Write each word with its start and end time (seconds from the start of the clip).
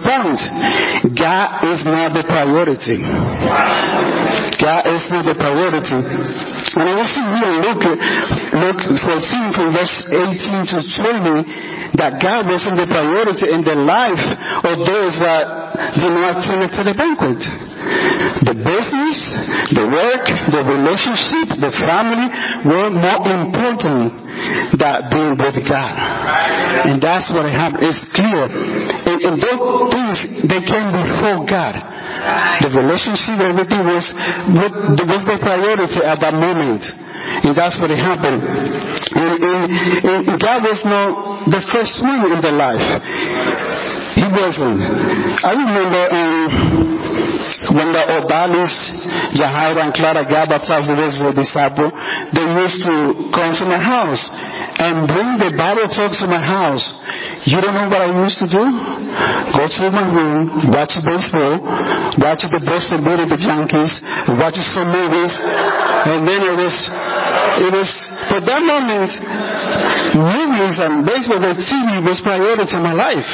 point. 0.00 0.40
God 1.12 1.48
is 1.68 1.84
not 1.84 2.16
the 2.16 2.24
priority. 2.24 3.04
God 4.60 4.82
is 4.88 5.04
not 5.12 5.24
the 5.28 5.36
priority. 5.36 6.00
And 6.00 6.84
I 6.88 6.92
will 6.96 7.10
see 7.10 7.22
here, 7.22 7.54
look, 7.60 7.82
look, 7.84 8.78
14 9.04 9.52
from 9.52 9.68
verse 9.76 9.96
18 10.08 10.72
to 10.72 10.78
20, 10.80 12.00
that 12.00 12.18
God 12.18 12.48
wasn't 12.48 12.80
the 12.80 12.88
priority 12.88 13.52
in 13.52 13.62
the 13.62 13.76
life 13.76 14.24
of 14.64 14.76
those 14.82 15.14
that 15.20 15.44
did 16.00 16.10
not 16.10 16.40
attend 16.40 16.72
to 16.74 16.82
the 16.82 16.94
banquet. 16.96 17.40
The 18.48 18.56
business, 18.56 19.18
the 19.76 19.86
work, 19.86 20.24
the 20.50 20.62
relationship, 20.64 21.60
the 21.60 21.72
family 21.84 22.26
were 22.64 22.90
more 22.90 23.22
important 23.28 24.23
than 24.74 24.96
being 25.10 25.34
with 25.38 25.58
God. 25.66 25.94
And 26.86 27.00
that's 27.00 27.30
what 27.30 27.46
happened. 27.50 27.84
It's 27.86 28.02
clear. 28.12 28.46
And, 28.50 29.18
and 29.22 29.34
those 29.38 29.90
things, 29.90 30.16
they 30.48 30.62
came 30.64 30.88
before 30.90 31.46
God. 31.46 31.74
The 32.62 32.70
relationship, 32.72 33.38
everything 33.42 33.84
was, 33.86 34.06
was 34.14 35.22
the 35.26 35.38
priority 35.40 36.00
at 36.02 36.18
that 36.20 36.34
moment. 36.34 36.84
And 37.44 37.56
that's 37.56 37.80
what 37.80 37.90
happened. 37.90 38.42
And, 38.44 39.32
and, 39.40 40.28
and 40.28 40.40
God 40.40 40.62
was 40.62 40.80
not 40.84 41.48
the 41.48 41.62
first 41.72 42.00
one 42.02 42.32
in 42.32 42.40
their 42.40 42.52
life. 42.52 42.84
He 44.14 44.26
wasn't. 44.30 44.80
I 45.42 45.52
remember 45.52 46.02
um, 46.12 46.93
when 47.72 47.92
the 47.92 48.02
Odalis, 48.20 48.74
Jahaira 49.36 49.88
and 49.88 49.92
Clara 49.94 50.24
got 50.24 50.48
baptized 50.48 50.92
as 50.92 51.20
a 51.20 51.32
disciple, 51.32 51.90
they 52.32 52.46
used 52.64 52.80
to 52.84 53.30
come 53.32 53.52
to 53.56 53.64
my 53.66 53.80
house 53.80 54.22
and 54.78 55.06
bring 55.06 55.38
the 55.38 55.50
Bible 55.56 55.88
talk 55.90 56.12
to 56.18 56.26
my 56.26 56.40
house. 56.40 56.84
You 57.44 57.60
don't 57.60 57.76
know 57.76 57.88
what 57.88 58.00
I 58.00 58.10
used 58.24 58.40
to 58.40 58.48
do? 58.48 58.64
Go 58.64 59.64
to 59.68 59.84
my 59.92 60.06
room, 60.12 60.72
watch 60.72 60.96
baseball, 61.04 61.60
watch 62.20 62.42
the 62.48 62.60
Boston 62.64 63.04
Beat 63.04 63.28
the 63.28 63.38
Yankees, 63.38 64.00
watch 64.40 64.58
some 64.72 64.88
movies, 64.88 65.32
and 65.40 66.24
then 66.24 66.40
it 66.40 66.56
was, 66.56 66.74
it 67.64 67.70
was, 67.72 67.90
for 68.28 68.40
that 68.40 68.62
moment, 68.64 69.12
movies 70.14 70.76
and 70.78 71.02
baseball 71.04 71.42
and 71.42 71.58
TV 71.58 72.02
was 72.04 72.20
priority 72.22 72.76
in 72.76 72.82
my 72.82 72.94
life. 72.94 73.28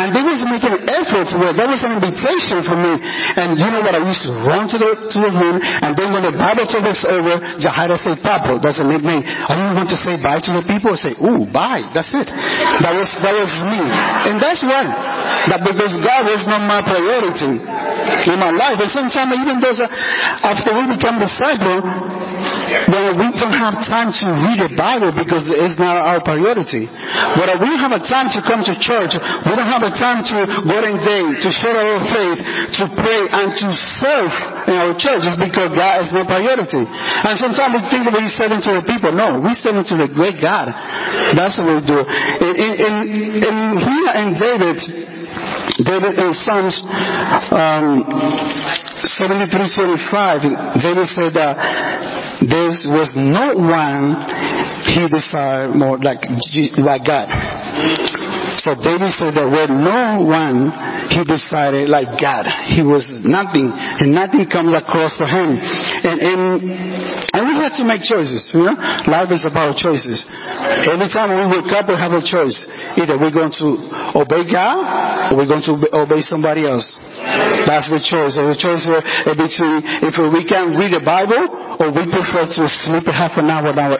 And 0.00 0.14
they 0.14 0.22
was 0.22 0.42
making 0.46 0.72
an 0.80 0.84
effort 0.88 1.28
to 1.34 1.36
it. 1.50 1.54
That 1.58 1.68
was 1.68 1.82
an 1.84 1.98
invitation 1.98 2.62
for 2.64 2.76
me. 2.78 2.98
And 3.36 3.58
you 3.58 3.68
know 3.70 3.82
what? 3.82 3.94
I 3.94 4.02
used 4.02 4.24
to 4.26 4.32
run 4.46 4.66
to 4.70 4.76
the, 4.78 4.90
to 4.96 5.18
the 5.20 5.30
room, 5.30 5.60
and 5.62 5.92
then 5.94 6.10
when 6.10 6.24
the 6.26 6.34
Bible 6.34 6.66
talk 6.66 6.82
was 6.86 7.02
over, 7.06 7.38
Jahira 7.60 7.96
said, 7.98 8.18
Papa, 8.22 8.58
that's 8.62 8.80
a 8.80 8.86
nickname. 8.86 9.22
I 9.22 9.52
didn't 9.54 9.76
want 9.76 9.90
to 9.92 9.98
say 9.98 10.18
bye 10.18 10.40
to 10.40 10.50
the 10.60 10.64
people. 10.66 10.96
Say, 10.96 11.14
ooh, 11.20 11.46
bye. 11.50 11.84
That's 11.94 12.10
it. 12.14 12.26
That 12.26 12.92
was, 12.96 13.10
that 13.22 13.34
was 13.34 13.52
me. 13.66 13.80
And 14.30 14.42
that's 14.42 14.62
why. 14.62 14.84
That 15.48 15.60
because 15.64 15.94
God 16.02 16.28
was 16.28 16.44
not 16.44 16.62
my 16.66 16.84
priority 16.84 17.58
in 17.60 18.36
my 18.38 18.52
life. 18.52 18.78
And 18.80 18.90
sometimes 18.90 19.32
even 19.38 19.60
those, 19.60 19.80
uh, 19.80 19.88
after 19.88 20.74
we 20.76 20.84
become 20.90 21.16
disciples, 21.20 21.84
when 22.90 23.18
we 23.18 23.26
don't 23.34 23.54
have 23.54 23.82
time 23.82 24.14
to 24.14 24.26
read 24.46 24.58
the 24.62 24.72
Bible 24.78 25.10
because 25.10 25.42
it's 25.46 25.78
not 25.78 25.98
our 25.98 26.20
priority. 26.22 26.86
But 26.86 27.58
we 27.58 27.70
have 27.78 27.92
a 27.92 28.02
time 28.02 28.30
to 28.34 28.40
come 28.42 28.62
to 28.66 28.74
church. 28.78 29.14
We 29.18 29.52
don't 29.54 29.70
have 29.70 29.82
a 29.82 29.94
time 29.94 30.22
to 30.30 30.38
go 30.46 30.76
and 30.78 30.98
day, 31.02 31.24
to 31.42 31.48
share 31.50 31.74
our 31.74 32.00
faith, 32.06 32.38
to 32.78 32.84
pray, 32.94 33.22
and 33.30 33.48
to 33.54 33.68
serve 33.98 34.32
in 34.70 34.76
our 34.78 34.94
church 34.94 35.26
because 35.38 35.70
God 35.74 35.94
is 36.06 36.10
not 36.14 36.26
priority. 36.30 36.86
And 36.86 37.34
sometimes 37.38 37.70
we 37.78 37.80
think 37.90 38.06
that 38.06 38.14
we're 38.14 38.30
serving 38.30 38.62
to 38.66 38.72
the 38.80 38.84
people. 38.86 39.12
No, 39.12 39.40
we're 39.42 39.58
serving 39.58 39.86
to 39.90 39.96
the 39.98 40.08
great 40.10 40.38
God. 40.38 40.70
That's 41.34 41.58
what 41.58 41.68
we 41.74 41.80
do. 41.82 41.98
In, 42.06 42.52
in, 42.54 42.72
in, 42.78 42.94
in 43.42 43.56
here 43.78 44.12
in 44.22 44.28
David, 44.38 44.78
David 45.80 46.18
in 46.18 46.34
Psalms 46.34 46.82
um, 47.50 48.04
73:25, 49.00 50.82
David 50.82 51.08
said 51.08 51.32
that 51.34 52.19
there 52.40 52.68
was 52.68 53.12
no 53.16 53.52
one 53.54 54.16
he 54.84 55.06
desired 55.08 55.76
more 55.76 55.98
like, 55.98 56.24
like 56.78 57.04
God. 57.04 57.28
So 58.60 58.76
David 58.76 59.12
said 59.16 59.36
that 59.40 59.48
where 59.48 59.68
no 59.68 60.24
one 60.24 60.72
he 61.08 61.24
decided 61.24 61.88
like 61.88 62.20
God. 62.20 62.44
He 62.68 62.82
was 62.82 63.08
nothing, 63.24 63.72
and 63.72 64.12
nothing 64.12 64.46
comes 64.48 64.74
across 64.74 65.16
to 65.18 65.26
him. 65.26 65.56
And, 65.60 66.16
and, 66.20 66.40
and 67.34 67.42
we 67.46 67.54
have 67.60 67.76
to 67.80 67.84
make 67.84 68.02
choices, 68.02 68.50
you 68.52 68.64
know? 68.64 68.76
Life 69.08 69.30
is 69.32 69.44
about 69.46 69.76
choices. 69.76 70.24
Every 70.86 71.08
time 71.08 71.32
we 71.32 71.44
wake 71.48 71.72
up, 71.72 71.88
we 71.88 71.96
have 71.96 72.12
a 72.12 72.24
choice. 72.24 72.66
Either 73.00 73.16
we're 73.16 73.34
going 73.34 73.54
to 73.58 73.68
obey 74.16 74.44
God, 74.48 75.32
or 75.32 75.40
we're 75.40 75.50
going 75.50 75.64
to 75.64 75.76
obey 75.94 76.20
somebody 76.20 76.66
else. 76.66 76.92
That's 77.64 77.88
the 77.90 78.00
choice. 78.02 78.36
The 78.36 78.56
choice 78.56 78.84
uh, 78.88 79.34
between 79.36 79.84
if 80.04 80.16
we 80.18 80.42
can 80.44 80.74
read 80.76 80.92
the 80.92 81.04
Bible, 81.04 81.69
or 81.80 81.88
we 81.96 82.04
prefer 82.12 82.44
to 82.44 82.68
sleep 82.68 83.08
half 83.08 83.40
an 83.40 83.48
hour, 83.48 83.72
an 83.72 83.80
hour 83.80 83.96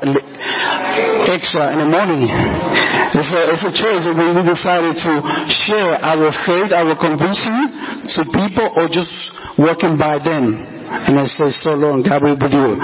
extra 1.32 1.72
in 1.72 1.80
the 1.80 1.88
morning. 1.88 2.28
It's 2.28 3.32
a, 3.32 3.40
it's 3.56 3.64
a 3.64 3.72
choice 3.72 4.04
that 4.04 4.12
we 4.12 4.36
decided 4.44 5.00
to 5.00 5.12
share 5.48 5.96
our 5.96 6.28
faith, 6.44 6.76
our 6.76 6.92
conviction 6.92 7.56
to 8.04 8.20
people 8.36 8.68
or 8.76 8.84
just 8.92 9.32
walking 9.56 9.96
by 9.96 10.20
them. 10.20 10.60
And 10.90 11.16
I 11.16 11.24
say, 11.24 11.48
so 11.48 11.72
long, 11.72 12.04
God 12.04 12.20
will 12.20 12.36
be 12.36 12.52
you. 12.52 12.76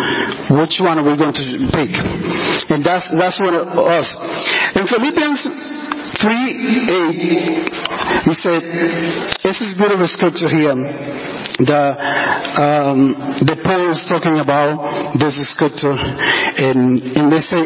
Which 0.56 0.80
one 0.80 0.96
are 0.96 1.04
we 1.04 1.18
going 1.18 1.36
to 1.36 1.44
pick? 1.76 1.92
And 2.72 2.80
that's, 2.80 3.12
that's 3.12 3.36
one 3.36 3.52
of 3.52 3.76
us. 3.76 4.16
In 4.78 4.86
Philippians 4.88 5.44
3 5.44 6.32
8, 8.24 8.30
he 8.30 8.32
said, 8.32 8.62
this 9.44 9.60
is 9.60 9.76
beautiful 9.76 10.08
scripture 10.08 10.48
here 10.48 11.35
the 11.58 11.96
um, 12.56 13.16
the 13.44 13.56
Paul 13.64 13.92
is 13.92 14.04
talking 14.08 14.36
about 14.36 15.16
this 15.16 15.40
scripture, 15.52 15.96
and, 15.96 17.00
and 17.16 17.32
they 17.32 17.40
say, 17.40 17.64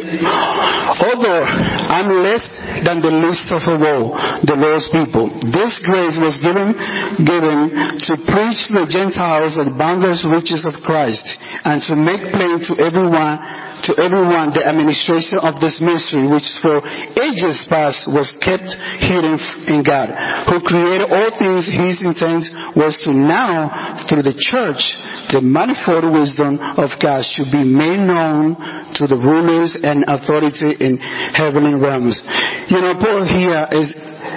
although 0.99 1.43
I'm 1.43 2.23
less 2.23 2.47
than 2.87 3.03
the 3.03 3.11
least 3.11 3.51
of 3.51 3.67
all 3.67 4.15
the 4.47 4.55
Lord's 4.55 4.87
people, 4.95 5.31
this 5.51 5.83
grace 5.83 6.19
was 6.19 6.39
given 6.39 6.75
given 7.23 7.71
to 8.07 8.13
preach 8.31 8.71
the 8.71 8.87
Gentiles 8.87 9.59
the 9.59 9.75
boundless 9.75 10.23
riches 10.23 10.67
of 10.67 10.79
Christ, 10.87 11.27
and 11.67 11.83
to 11.91 11.95
make 11.99 12.31
plain 12.31 12.63
to 12.71 12.73
everyone 12.83 13.43
to 13.85 13.97
everyone 13.97 14.53
the 14.53 14.65
administration 14.67 15.41
of 15.41 15.61
this 15.61 15.81
mystery, 15.81 16.27
which 16.29 16.49
for 16.61 16.83
ages 17.17 17.65
past 17.69 18.05
was 18.09 18.33
kept 18.43 18.69
hidden 19.01 19.39
in 19.71 19.81
God, 19.87 20.13
who 20.49 20.61
created 20.61 21.09
all 21.09 21.31
things. 21.39 21.65
His 21.67 22.05
intent 22.05 22.51
was 22.77 23.01
to 23.05 23.13
now, 23.13 24.05
through 24.09 24.23
the 24.27 24.37
church, 24.37 24.93
the 25.33 25.41
manifold 25.41 26.11
wisdom 26.13 26.59
of 26.59 26.91
God 26.99 27.25
should 27.25 27.51
be 27.53 27.65
made 27.65 28.03
known 28.03 28.59
to 28.99 29.07
the 29.07 29.17
rulers 29.17 29.77
and 29.79 30.05
authority 30.09 30.77
in 30.77 30.99
heavenly 30.99 31.75
realms. 31.75 32.21
You 32.69 32.81
know, 32.81 32.95
Paul 32.99 33.25
here 33.25 33.69
is 33.73 33.95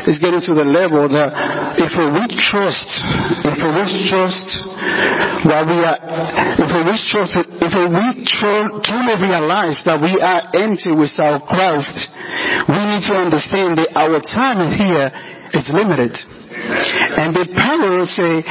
is 0.08 0.20
getting 0.20 0.42
to 0.42 0.54
the 0.54 0.68
level 0.68 1.08
that 1.10 1.32
if 1.80 1.94
we 1.96 2.24
trust, 2.40 2.90
if 3.48 3.60
we 3.60 3.84
trust 4.08 4.48
that 5.48 5.64
we 5.68 5.78
are, 5.84 6.00
if 6.60 6.70
we 6.72 6.96
trust, 7.08 7.34
if 7.40 7.74
we 7.74 8.06
truly 8.28 9.16
realize 9.20 9.80
that 9.88 10.00
we 10.00 10.20
are 10.20 10.44
empty 10.56 10.92
without 10.92 11.48
Christ, 11.48 12.12
we 12.68 12.80
need 12.80 13.04
to 13.08 13.16
understand 13.16 13.80
that 13.80 13.96
our 13.96 14.20
time 14.24 14.72
here 14.76 15.08
is 15.54 15.66
limited. 15.72 16.16
And 16.54 17.36
the 17.36 17.48
power 17.54 18.06
say, 18.06 18.44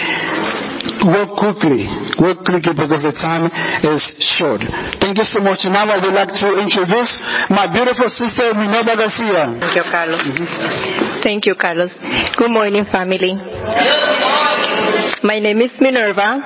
work 1.06 1.34
quickly, 1.34 1.86
work 2.18 2.44
quickly 2.46 2.74
because 2.74 3.02
the 3.02 3.14
time 3.14 3.50
is 3.82 4.02
short. 4.18 4.62
Thank 5.02 5.18
you 5.18 5.26
so 5.26 5.40
much. 5.42 5.66
Now 5.66 5.90
I 5.90 5.98
would 5.98 6.14
like 6.14 6.34
to 6.42 6.48
introduce 6.58 7.18
my 7.50 7.66
beautiful 7.70 8.08
sister 8.08 8.54
Minerva 8.54 8.94
Garcia. 8.94 9.58
Thank 9.58 9.76
you, 9.76 9.84
Carlos. 9.90 10.22
Mm-hmm. 10.22 11.22
Thank 11.22 11.46
you, 11.46 11.54
Carlos. 11.54 11.92
Good 12.36 12.50
morning, 12.50 12.84
family. 12.86 13.34
My 15.22 15.38
name 15.38 15.60
is 15.62 15.70
Minerva. 15.80 16.42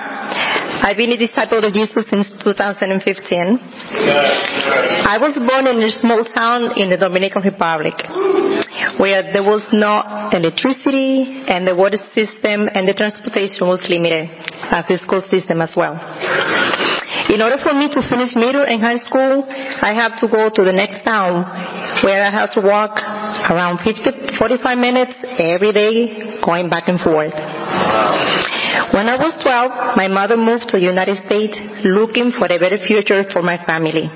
I've 0.87 0.97
been 0.97 1.13
a 1.13 1.17
disciple 1.17 1.65
of 1.65 1.73
Jesus 1.73 2.05
since 2.09 2.29
2015. 2.45 3.59
I 5.09 5.17
was 5.19 5.35
born 5.35 5.67
in 5.67 5.83
a 5.83 5.91
small 5.91 6.25
town 6.25 6.79
in 6.79 6.91
the 6.91 6.97
Dominican 6.97 7.43
Republic 7.43 7.95
where 8.99 9.23
there 9.33 9.43
was 9.43 9.67
no 9.73 10.03
electricity 10.33 11.45
and 11.49 11.67
the 11.67 11.75
water 11.75 11.99
system 12.15 12.69
and 12.73 12.89
the 12.89 12.95
transportation 12.95 13.67
was 13.67 13.83
limited 13.89 14.31
as 14.73 14.87
the 14.87 14.99
school 14.99 15.23
system 15.23 15.61
as 15.61 15.75
well. 15.77 15.95
In 17.29 17.43
order 17.43 17.59
for 17.59 17.75
me 17.75 17.89
to 17.91 18.01
finish 18.07 18.37
middle 18.37 18.63
and 18.63 18.81
high 18.81 19.03
school, 19.03 19.45
I 19.49 19.93
have 19.95 20.19
to 20.21 20.29
go 20.29 20.49
to 20.49 20.63
the 20.63 20.73
next 20.73 21.03
town 21.03 21.43
where 22.05 22.23
I 22.23 22.31
have 22.31 22.53
to 22.55 22.61
walk 22.61 22.97
around 23.51 23.79
50, 23.83 24.37
45 24.39 24.79
minutes 24.79 25.15
every 25.39 25.73
day 25.73 26.41
going 26.45 26.69
back 26.71 26.89
and 26.89 27.01
forth. 27.01 27.35
When 28.95 29.09
I 29.09 29.17
was 29.19 29.35
12, 29.43 29.97
my 29.97 30.09
mother 30.09 30.37
moved 30.37 30.69
to 30.71 30.79
the 30.79 30.85
United 30.87 31.19
States 31.27 31.59
looking 31.85 32.31
for 32.31 32.47
a 32.47 32.59
better 32.59 32.79
future 32.79 33.25
for 33.29 33.43
my 33.43 33.59
family. 33.65 34.09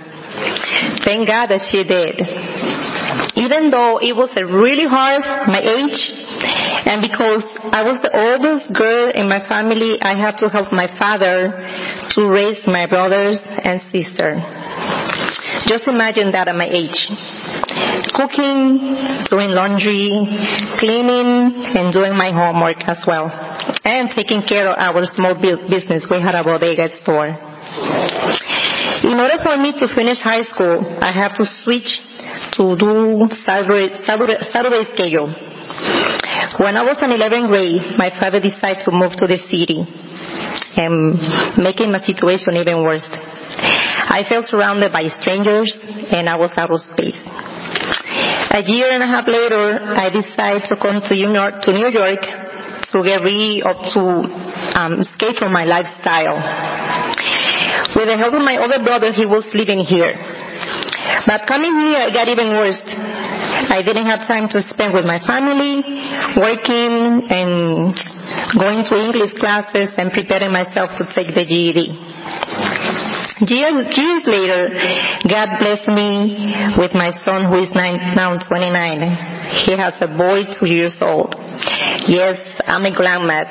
Thank 1.03 1.27
God 1.27 1.49
that 1.49 1.67
she 1.71 1.83
did. 1.83 2.80
Even 3.37 3.71
though 3.71 3.99
it 3.99 4.15
was 4.17 4.33
a 4.37 4.45
really 4.45 4.87
hard, 4.87 5.23
my 5.49 5.61
age, 5.61 5.99
And 6.91 7.03
because 7.05 7.45
I 7.71 7.85
was 7.85 8.01
the 8.01 8.11
oldest 8.11 8.73
girl 8.73 9.13
in 9.15 9.29
my 9.29 9.45
family, 9.47 10.01
I 10.01 10.17
had 10.17 10.39
to 10.39 10.49
help 10.49 10.73
my 10.73 10.89
father 10.99 11.53
to 12.17 12.21
raise 12.27 12.67
my 12.67 12.89
brothers 12.89 13.39
and 13.45 13.79
sister. 13.93 14.41
Just 15.69 15.87
imagine 15.87 16.33
that 16.33 16.49
at 16.49 16.57
my 16.57 16.67
age. 16.67 17.07
Cooking, 18.17 18.81
doing 19.29 19.53
laundry, 19.53 20.11
cleaning, 20.81 21.53
and 21.77 21.93
doing 21.93 22.17
my 22.17 22.33
homework 22.33 22.83
as 22.89 23.05
well. 23.07 23.31
And 23.85 24.11
taking 24.11 24.43
care 24.43 24.67
of 24.67 24.75
our 24.81 25.05
small 25.07 25.35
business. 25.37 26.09
We 26.11 26.21
had 26.21 26.35
a 26.35 26.43
bodega 26.43 26.89
store. 27.05 27.37
In 29.05 29.17
order 29.21 29.39
for 29.43 29.57
me 29.57 29.73
to 29.79 29.87
finish 29.95 30.19
high 30.21 30.43
school, 30.43 30.81
I 31.01 31.13
had 31.13 31.35
to 31.37 31.45
switch 31.63 32.03
to 32.57 32.77
do 32.77 33.29
Saturday, 33.45 33.95
schedule. 34.93 35.33
When 36.59 36.77
I 36.77 36.83
was 36.83 36.99
in 37.03 37.11
11th 37.11 37.49
grade, 37.49 37.99
my 37.99 38.11
father 38.11 38.41
decided 38.41 38.85
to 38.85 38.91
move 38.91 39.13
to 39.17 39.27
the 39.27 39.39
city 39.49 39.87
and 40.77 41.17
making 41.57 41.93
my 41.93 42.01
situation 42.01 42.57
even 42.57 42.83
worse. 42.83 43.09
I 43.11 44.25
felt 44.29 44.47
surrounded 44.47 44.93
by 44.93 45.07
strangers 45.09 45.77
and 46.11 46.29
I 46.29 46.37
was 46.37 46.53
out 46.59 46.71
of 46.71 46.81
space. 46.81 47.19
A 48.51 48.63
year 48.67 48.91
and 48.91 49.03
a 49.03 49.07
half 49.07 49.29
later, 49.29 49.79
I 49.79 50.11
decided 50.11 50.65
to 50.69 50.77
come 50.77 51.01
to 51.01 51.15
New 51.15 51.33
York, 51.33 51.63
to 51.63 51.73
New 51.73 51.89
York 51.89 52.21
to 52.91 53.03
get 53.05 53.23
rid 53.23 53.63
of, 53.63 53.77
to 53.95 54.03
um, 54.75 55.01
escape 55.01 55.37
from 55.39 55.53
my 55.53 55.65
lifestyle. 55.65 56.41
With 57.95 58.07
the 58.07 58.17
help 58.19 58.35
of 58.35 58.43
my 58.43 58.59
older 58.59 58.83
brother, 58.83 59.13
he 59.13 59.27
was 59.27 59.47
living 59.55 59.81
here. 59.87 60.15
But 61.27 61.47
coming 61.47 61.75
here, 61.79 62.09
it 62.09 62.15
got 62.15 62.29
even 62.29 62.57
worse. 62.57 62.81
I 62.87 63.83
didn't 63.85 64.07
have 64.07 64.27
time 64.27 64.49
to 64.51 64.63
spend 64.63 64.95
with 64.95 65.05
my 65.05 65.21
family, 65.21 65.83
working 66.37 67.27
and 67.29 67.95
going 68.57 68.85
to 68.87 68.95
English 68.97 69.35
classes 69.39 69.95
and 69.97 70.11
preparing 70.13 70.53
myself 70.53 70.91
to 70.99 71.05
take 71.15 71.35
the 71.35 71.45
GED. 71.45 72.11
Years, 73.41 73.89
years 73.97 74.23
later, 74.27 74.69
God 75.25 75.49
blessed 75.59 75.89
me 75.89 76.53
with 76.77 76.93
my 76.95 77.11
son 77.25 77.49
who 77.49 77.63
is 77.65 77.71
nine, 77.75 78.15
now 78.15 78.37
29. 78.37 79.01
He 79.65 79.73
has 79.77 79.95
a 80.01 80.09
boy 80.09 80.45
two 80.59 80.69
years 80.69 80.97
old. 81.01 81.35
Yes, 82.07 82.39
I'm 82.67 82.85
a 82.85 82.95
grandma. 82.95 83.45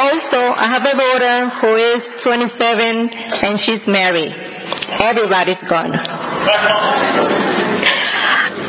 Also, 0.00 0.40
I 0.56 0.66
have 0.66 0.82
a 0.82 0.96
daughter 0.96 1.50
who 1.60 1.76
is 1.76 2.02
27 2.24 3.10
and 3.10 3.60
she's 3.60 3.86
married. 3.86 4.49
Everybody's 4.98 5.62
gone. 5.68 5.94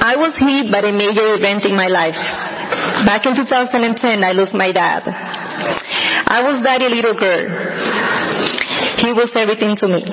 I 0.01 0.15
was 0.17 0.33
hit 0.37 0.71
by 0.71 0.79
a 0.85 0.91
major 0.93 1.33
event 1.33 1.65
in 1.65 1.75
my 1.75 1.87
life. 1.87 2.19
Back 3.05 3.25
in 3.25 3.35
2010, 3.35 4.23
I 4.23 4.31
lost 4.33 4.53
my 4.53 4.71
dad. 4.71 5.03
I 5.07 6.43
was 6.45 6.61
daddy 6.63 6.89
little 6.89 7.13
girl. 7.17 7.45
He 8.97 9.13
was 9.13 9.31
everything 9.35 9.75
to 9.77 9.87
me. 9.87 10.05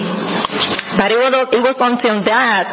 But 0.97 1.13
it 1.13 1.19
was, 1.21 1.33
it 1.53 1.63
was 1.63 1.77
until 1.79 2.25
that 2.25 2.67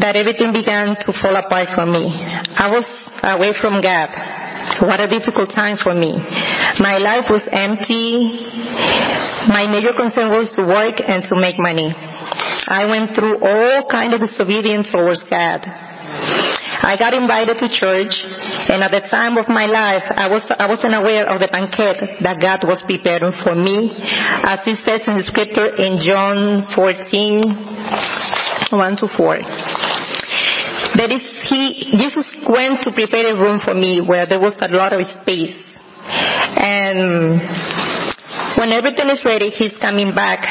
that 0.00 0.14
everything 0.16 0.52
began 0.52 0.96
to 0.96 1.12
fall 1.12 1.34
apart 1.34 1.68
for 1.74 1.86
me. 1.86 2.12
I 2.12 2.68
was 2.68 2.84
away 3.22 3.54
from 3.58 3.80
God. 3.80 4.10
What 4.82 5.00
a 5.00 5.08
difficult 5.08 5.50
time 5.54 5.78
for 5.78 5.94
me. 5.94 6.12
My 6.78 6.98
life 6.98 7.30
was 7.30 7.42
empty. 7.50 8.44
My 9.48 9.64
major 9.70 9.94
concern 9.96 10.28
was 10.28 10.50
to 10.56 10.62
work 10.62 11.00
and 11.00 11.24
to 11.30 11.34
make 11.36 11.56
money. 11.58 11.94
I 12.68 12.86
went 12.86 13.14
through 13.14 13.38
all 13.38 13.86
kind 13.88 14.12
of 14.12 14.20
disobedience 14.20 14.90
towards 14.90 15.22
God. 15.30 15.62
I 15.66 16.96
got 16.98 17.14
invited 17.14 17.58
to 17.58 17.68
church, 17.70 18.14
and 18.68 18.82
at 18.82 18.90
the 18.90 19.06
time 19.08 19.38
of 19.38 19.48
my 19.48 19.66
life, 19.66 20.02
I 20.10 20.28
was 20.28 20.44
I 20.50 20.66
wasn't 20.68 20.94
aware 20.94 21.26
of 21.26 21.40
the 21.40 21.48
banquet 21.48 22.22
that 22.22 22.38
God 22.42 22.66
was 22.66 22.82
preparing 22.82 23.32
for 23.42 23.54
me, 23.54 23.94
as 23.96 24.60
it 24.66 24.82
says 24.84 25.06
in 25.06 25.16
the 25.16 25.22
scripture 25.22 25.72
in 25.78 25.98
John 26.02 26.66
14, 26.74 27.42
1 28.70 28.96
to 28.98 29.06
4. 29.08 29.38
That 30.98 31.10
is, 31.10 31.22
he 31.48 31.96
Jesus 31.96 32.26
went 32.46 32.82
to 32.82 32.92
prepare 32.92 33.34
a 33.34 33.38
room 33.38 33.58
for 33.62 33.74
me 33.74 34.02
where 34.02 34.26
there 34.26 34.40
was 34.40 34.54
a 34.60 34.68
lot 34.68 34.92
of 34.92 35.06
space, 35.22 35.56
and 36.60 37.40
when 38.58 38.70
everything 38.74 39.08
is 39.10 39.24
ready, 39.24 39.50
he's 39.50 39.76
coming 39.78 40.14
back 40.14 40.42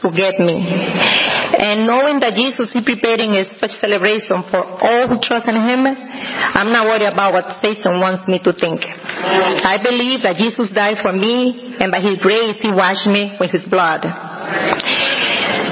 to 0.00 0.10
get 0.10 0.38
me. 0.38 1.29
And 1.50 1.86
knowing 1.86 2.20
that 2.20 2.38
Jesus 2.38 2.70
is 2.70 2.82
preparing 2.84 3.34
a 3.34 3.44
such 3.44 3.74
celebration 3.82 4.46
for 4.50 4.62
all 4.62 5.08
who 5.10 5.18
trust 5.18 5.48
in 5.50 5.58
Him, 5.58 5.82
I'm 5.86 6.70
not 6.70 6.86
worried 6.86 7.10
about 7.10 7.34
what 7.34 7.58
Satan 7.58 7.98
wants 7.98 8.28
me 8.28 8.38
to 8.46 8.52
think. 8.52 8.86
I 8.86 9.78
believe 9.82 10.22
that 10.22 10.36
Jesus 10.38 10.70
died 10.70 11.02
for 11.02 11.12
me, 11.12 11.74
and 11.80 11.90
by 11.90 12.00
His 12.00 12.22
grace, 12.22 12.62
He 12.62 12.70
washed 12.70 13.06
me 13.10 13.36
with 13.40 13.50
His 13.50 13.66
blood. 13.66 14.06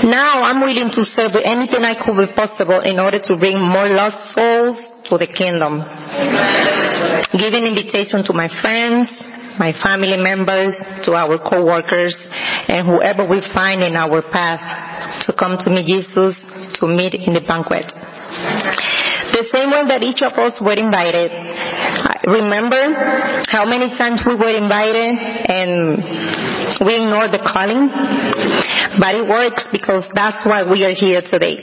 Now 0.04 0.42
I'm 0.46 0.60
willing 0.60 0.90
to 0.94 1.02
serve 1.04 1.34
with 1.34 1.46
anything 1.46 1.82
I 1.82 1.98
could 1.98 2.14
be 2.14 2.30
possible 2.32 2.80
in 2.80 2.98
order 2.98 3.18
to 3.18 3.36
bring 3.36 3.58
more 3.58 3.88
lost 3.88 4.34
souls 4.34 4.78
to 5.10 5.18
the 5.18 5.26
kingdom. 5.26 5.82
Giving 7.34 7.66
invitation 7.66 8.22
to 8.24 8.32
my 8.32 8.46
friends, 8.46 9.10
my 9.58 9.72
family 9.72 10.16
members, 10.16 10.78
to 11.04 11.12
our 11.14 11.38
co-workers, 11.38 12.18
and 12.68 12.86
whoever 12.86 13.26
we 13.26 13.40
find 13.52 13.82
in 13.82 13.96
our 13.96 14.22
path 14.22 15.26
to 15.26 15.32
come 15.32 15.58
to 15.58 15.70
meet 15.70 15.86
Jesus, 15.86 16.38
to 16.78 16.86
meet 16.86 17.14
in 17.14 17.34
the 17.34 17.44
banquet. 17.46 17.86
The 19.34 19.44
same 19.52 19.70
way 19.70 19.84
that 19.86 20.02
each 20.02 20.22
of 20.22 20.34
us 20.38 20.58
were 20.60 20.74
invited. 20.74 21.30
Remember 22.26 22.94
how 23.48 23.64
many 23.64 23.88
times 23.96 24.22
we 24.26 24.34
were 24.34 24.50
invited 24.50 25.16
and 25.48 26.00
we 26.84 26.92
ignored 26.96 27.32
the 27.32 27.42
calling? 27.42 27.88
But 28.98 29.14
it 29.14 29.26
works 29.28 29.64
because 29.70 30.08
that's 30.12 30.44
why 30.44 30.64
we 30.64 30.84
are 30.84 30.94
here 30.94 31.22
today. 31.22 31.60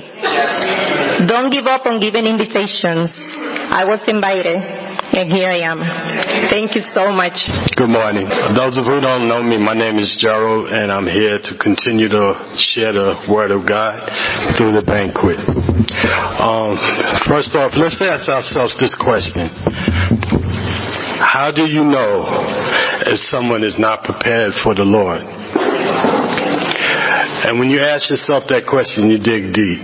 Don't 1.28 1.52
give 1.52 1.66
up 1.66 1.86
on 1.86 2.00
giving 2.00 2.26
invitations. 2.26 3.12
I 3.16 3.84
was 3.86 4.00
invited 4.08 4.85
and 5.14 5.30
here 5.30 5.50
I 5.50 5.62
am. 5.62 5.80
Thank 6.50 6.76
you 6.76 6.82
so 6.94 7.12
much. 7.12 7.46
Good 7.76 7.90
morning. 7.90 8.26
Those 8.56 8.78
of 8.78 8.86
who 8.86 9.00
don't 9.00 9.28
know 9.28 9.44
me, 9.44 9.58
my 9.58 9.74
name 9.74 10.00
is 10.00 10.18
Gerald, 10.20 10.74
and 10.74 10.92
I'm 10.92 11.06
here 11.06 11.38
to 11.38 11.52
continue 11.62 12.10
to 12.10 12.56
share 12.58 12.94
the 12.94 13.14
Word 13.30 13.52
of 13.52 13.68
God 13.68 14.10
through 14.58 14.74
the 14.74 14.82
banquet. 14.82 15.38
Um, 16.42 16.80
first 17.30 17.54
off, 17.54 17.78
let's 17.78 18.02
ask 18.02 18.30
ourselves 18.30 18.80
this 18.80 18.96
question. 18.96 19.50
How 21.22 21.52
do 21.54 21.64
you 21.68 21.84
know 21.84 22.26
if 23.06 23.20
someone 23.20 23.64
is 23.64 23.78
not 23.78 24.04
prepared 24.04 24.54
for 24.64 24.74
the 24.74 24.84
Lord? 24.84 25.22
And 27.46 27.60
when 27.60 27.70
you 27.70 27.80
ask 27.80 28.10
yourself 28.10 28.50
that 28.50 28.66
question, 28.66 29.10
you 29.10 29.20
dig 29.20 29.54
deep. 29.54 29.82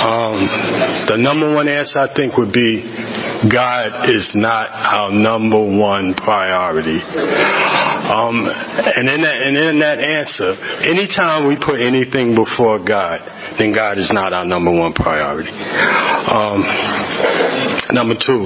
Um, 0.00 0.44
the 1.08 1.16
number 1.16 1.54
one 1.54 1.68
answer 1.68 1.98
I 1.98 2.12
think 2.12 2.36
would 2.36 2.52
be 2.52 2.84
God 3.48 4.10
is 4.10 4.32
not 4.34 4.68
our 4.68 5.10
number 5.10 5.56
one 5.64 6.12
priority. 6.12 7.00
Um, 7.00 8.44
and 8.44 9.08
in 9.08 9.20
that, 9.22 9.38
and 9.40 9.56
in 9.56 9.78
that 9.80 9.96
answer, 9.96 10.52
anytime 10.84 11.48
we 11.48 11.56
put 11.56 11.80
anything 11.80 12.34
before 12.34 12.84
God, 12.84 13.24
then 13.56 13.72
God 13.72 13.96
is 13.96 14.12
not 14.12 14.34
our 14.34 14.44
number 14.44 14.70
one 14.70 14.92
priority. 14.92 15.48
Um, 15.48 16.60
number 17.96 18.12
two, 18.20 18.44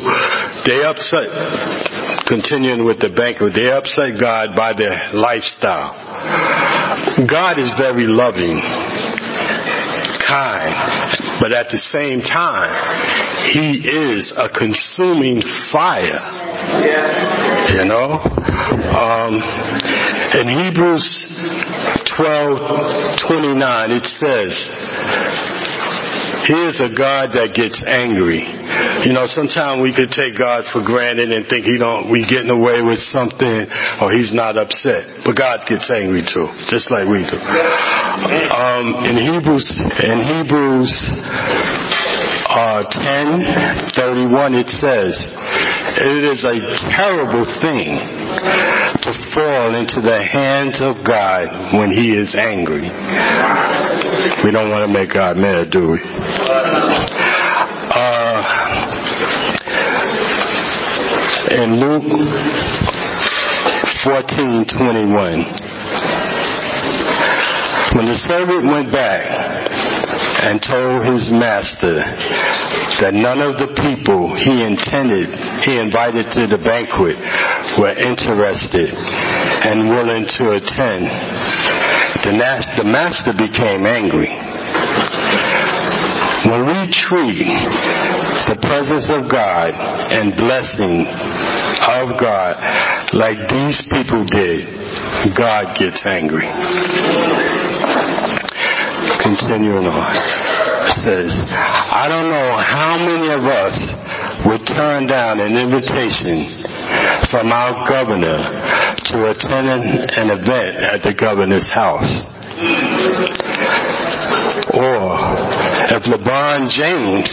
they 0.63 0.87
upset, 0.87 1.27
continuing 2.31 2.87
with 2.87 3.01
the 3.03 3.11
banquet, 3.11 3.55
they 3.55 3.73
upset 3.73 4.15
God 4.21 4.55
by 4.55 4.79
their 4.79 5.11
lifestyle. 5.11 5.91
God 7.27 7.59
is 7.59 7.71
very 7.77 8.07
loving, 8.07 8.63
kind, 10.23 11.24
but 11.45 11.53
at 11.53 11.69
the 11.69 11.77
same 11.77 12.23
time, 12.23 12.73
He 13.53 13.77
is 13.85 14.33
a 14.33 14.49
consuming 14.49 15.43
fire. 15.69 16.25
You 17.77 17.85
know? 17.85 18.17
Um, 18.89 19.45
in 20.41 20.49
Hebrews 20.49 21.05
12 22.17 23.29
29, 23.29 23.91
it 23.93 24.07
says, 24.07 24.57
he 26.49 26.53
is 26.53 26.81
a 26.81 26.89
God 26.89 27.33
that 27.37 27.53
gets 27.53 27.85
angry. 27.87 28.45
You 29.05 29.13
know, 29.13 29.27
sometimes 29.27 29.83
we 29.83 29.93
could 29.93 30.11
take 30.11 30.39
God 30.39 30.65
for 30.73 30.81
granted 30.81 31.31
and 31.31 31.47
think 31.47 31.65
he 31.67 31.79
don't, 31.79 32.11
we 32.11 32.25
getting 32.25 32.51
away 32.51 32.81
with 32.81 32.99
something 32.99 33.67
or 34.01 34.13
he's 34.13 34.33
not 34.33 34.57
upset. 34.57 35.25
But 35.25 35.37
God 35.37 35.67
gets 35.69 35.91
angry 35.91 36.23
too, 36.25 36.49
just 36.73 36.91
like 36.91 37.07
we 37.07 37.23
do. 37.25 37.37
Um, 37.37 39.05
in 39.05 39.17
Hebrews, 39.21 39.69
in 40.01 40.19
Hebrews, 40.25 40.93
uh, 42.49 42.85
10, 42.89 43.93
31, 43.93 44.55
it 44.55 44.69
says, 44.71 45.15
it 45.97 46.25
is 46.25 46.45
a 46.45 46.57
terrible 46.97 47.45
thing 47.61 47.99
to 49.05 49.13
fall 49.35 49.75
into 49.75 50.01
the 50.01 50.23
hands 50.23 50.81
of 50.81 51.05
God 51.07 51.77
when 51.79 51.91
he 51.91 52.17
is 52.17 52.35
angry. 52.35 52.89
We 54.45 54.51
don't 54.51 54.71
want 54.71 54.83
to 54.83 54.93
make 54.93 55.13
God 55.13 55.37
mad, 55.37 55.71
do 55.71 55.93
we? 55.93 55.99
Uh, 57.95 58.43
in 61.55 61.79
Luke 61.79 62.03
14:21. 64.03 65.47
When 67.95 68.07
the 68.07 68.19
servant 68.19 68.67
went 68.67 68.91
back 68.91 69.23
and 70.43 70.61
told 70.61 71.07
his 71.07 71.31
master 71.31 72.03
that 72.99 73.15
none 73.15 73.41
of 73.41 73.59
the 73.63 73.71
people 73.87 74.35
he 74.35 74.67
intended, 74.67 75.31
he 75.63 75.79
invited 75.79 76.33
to 76.33 76.49
the 76.49 76.59
banquet 76.59 77.17
were 77.79 77.95
interested 77.95 78.91
and 78.91 79.91
willing 79.95 80.27
to 80.27 80.59
attend, 80.59 81.07
the, 82.27 82.35
the 82.83 82.85
master 82.85 83.33
became 83.33 83.87
angry. 83.87 84.35
When 86.51 86.67
we 86.67 86.91
treat 86.91 87.47
the 88.49 88.59
presence 88.61 89.09
of 89.09 89.31
God 89.31 89.73
and 89.73 90.37
blessing 90.37 91.09
of 91.85 92.19
God 92.21 92.57
like 93.13 93.39
these 93.49 93.85
people 93.91 94.25
did, 94.25 94.67
God 95.37 95.77
gets 95.79 96.05
angry. 96.07 96.49
Continuing 99.21 99.87
on, 99.87 100.15
says, 101.05 101.33
I 101.49 102.09
don't 102.09 102.29
know 102.29 102.51
how 102.57 102.97
many 103.01 103.33
of 103.33 103.45
us 103.45 103.77
would 104.47 104.67
turn 104.67 105.07
down 105.07 105.41
an 105.41 105.57
invitation 105.57 106.65
from 107.31 107.53
our 107.53 107.89
governor 107.89 108.37
to 109.09 109.31
attend 109.31 109.69
an 109.69 110.31
event 110.31 110.77
at 110.85 111.03
the 111.03 111.15
governor's 111.15 111.71
house. 111.71 112.25
Or 114.75 115.17
if 115.97 116.03
LeBron 116.05 116.69
James 116.69 117.31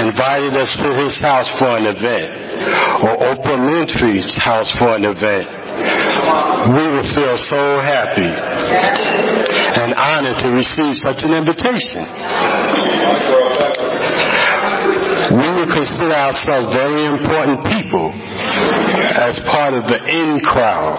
invited 0.00 0.54
us 0.54 0.74
to 0.82 0.88
his 1.04 1.20
house 1.20 1.50
for 1.58 1.76
an 1.76 1.86
event, 1.86 2.49
or 3.04 3.14
Oprah 3.32 3.60
Winfrey's 3.60 4.36
house 4.36 4.70
for 4.78 4.96
an 4.96 5.04
event, 5.04 5.48
we 6.76 6.84
would 6.92 7.08
feel 7.16 7.36
so 7.36 7.80
happy 7.80 8.28
and 8.28 9.94
honored 9.94 10.36
to 10.44 10.48
receive 10.52 10.94
such 10.94 11.24
an 11.24 11.32
invitation. 11.32 12.04
We 15.30 15.46
would 15.46 15.70
consider 15.70 16.10
ourselves 16.10 16.74
very 16.74 17.06
important 17.06 17.62
people 17.64 18.10
as 18.10 19.38
part 19.46 19.74
of 19.74 19.86
the 19.86 20.02
in 20.02 20.40
crowd. 20.40 20.98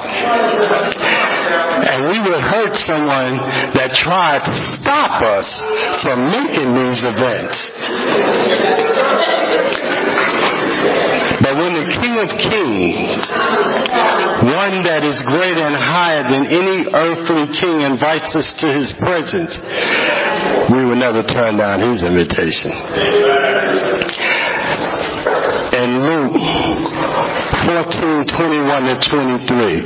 And 1.82 2.08
we 2.08 2.18
would 2.20 2.41
hurt 2.41 2.75
someone 2.75 3.38
that 3.75 3.91
tried 3.94 4.46
to 4.48 4.56
stop 4.80 5.22
us 5.22 5.51
from 6.01 6.32
making 6.32 6.74
these 6.74 7.03
events. 7.03 7.60
But 11.42 11.58
when 11.58 11.74
the 11.74 11.90
King 11.90 12.22
of 12.22 12.30
Kings, 12.38 13.26
one 14.46 14.86
that 14.86 15.02
is 15.02 15.18
greater 15.26 15.66
and 15.66 15.74
higher 15.74 16.22
than 16.22 16.46
any 16.46 16.86
earthly 16.86 17.50
king, 17.50 17.82
invites 17.82 18.30
us 18.38 18.54
to 18.62 18.70
his 18.70 18.94
presence, 18.94 19.58
we 20.70 20.86
will 20.86 21.02
never 21.02 21.26
turn 21.26 21.58
down 21.58 21.82
his 21.82 22.06
invitation. 22.06 22.70
In 25.82 26.06
Luke 26.06 26.21
14, 26.32 28.24
21 28.24 28.88
to 28.88 28.96
23, 29.04 29.84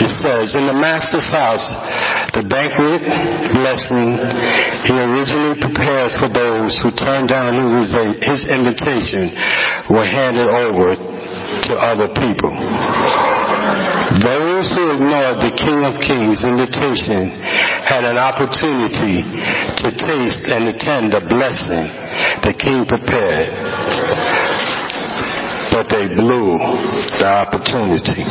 it 0.00 0.12
says, 0.24 0.56
In 0.56 0.64
the 0.64 0.72
master's 0.72 1.28
house, 1.28 1.68
the 2.32 2.48
banquet 2.48 3.04
blessing 3.52 4.16
he 4.88 4.94
originally 4.96 5.60
prepared 5.60 6.16
for 6.16 6.32
those 6.32 6.80
who 6.80 6.88
turned 6.96 7.28
down 7.28 7.60
his 7.60 8.48
invitation 8.48 9.36
were 9.92 10.08
handed 10.08 10.48
over 10.48 10.96
to 10.96 11.72
other 11.76 12.08
people. 12.08 12.52
Those 14.24 14.72
who 14.72 14.96
ignored 14.96 15.44
the 15.44 15.52
King 15.52 15.84
of 15.84 16.00
Kings 16.00 16.44
invitation 16.44 17.28
had 17.84 18.04
an 18.04 18.16
opportunity 18.16 19.20
to 19.24 19.88
taste 19.92 20.48
and 20.48 20.72
attend 20.72 21.12
the 21.12 21.20
blessing 21.28 21.88
the 22.42 22.54
King 22.56 22.86
prepared. 22.86 23.52
But 25.72 25.88
they 25.88 26.06
blew 26.14 26.58
the 27.18 27.26
opportunity. 27.26 28.22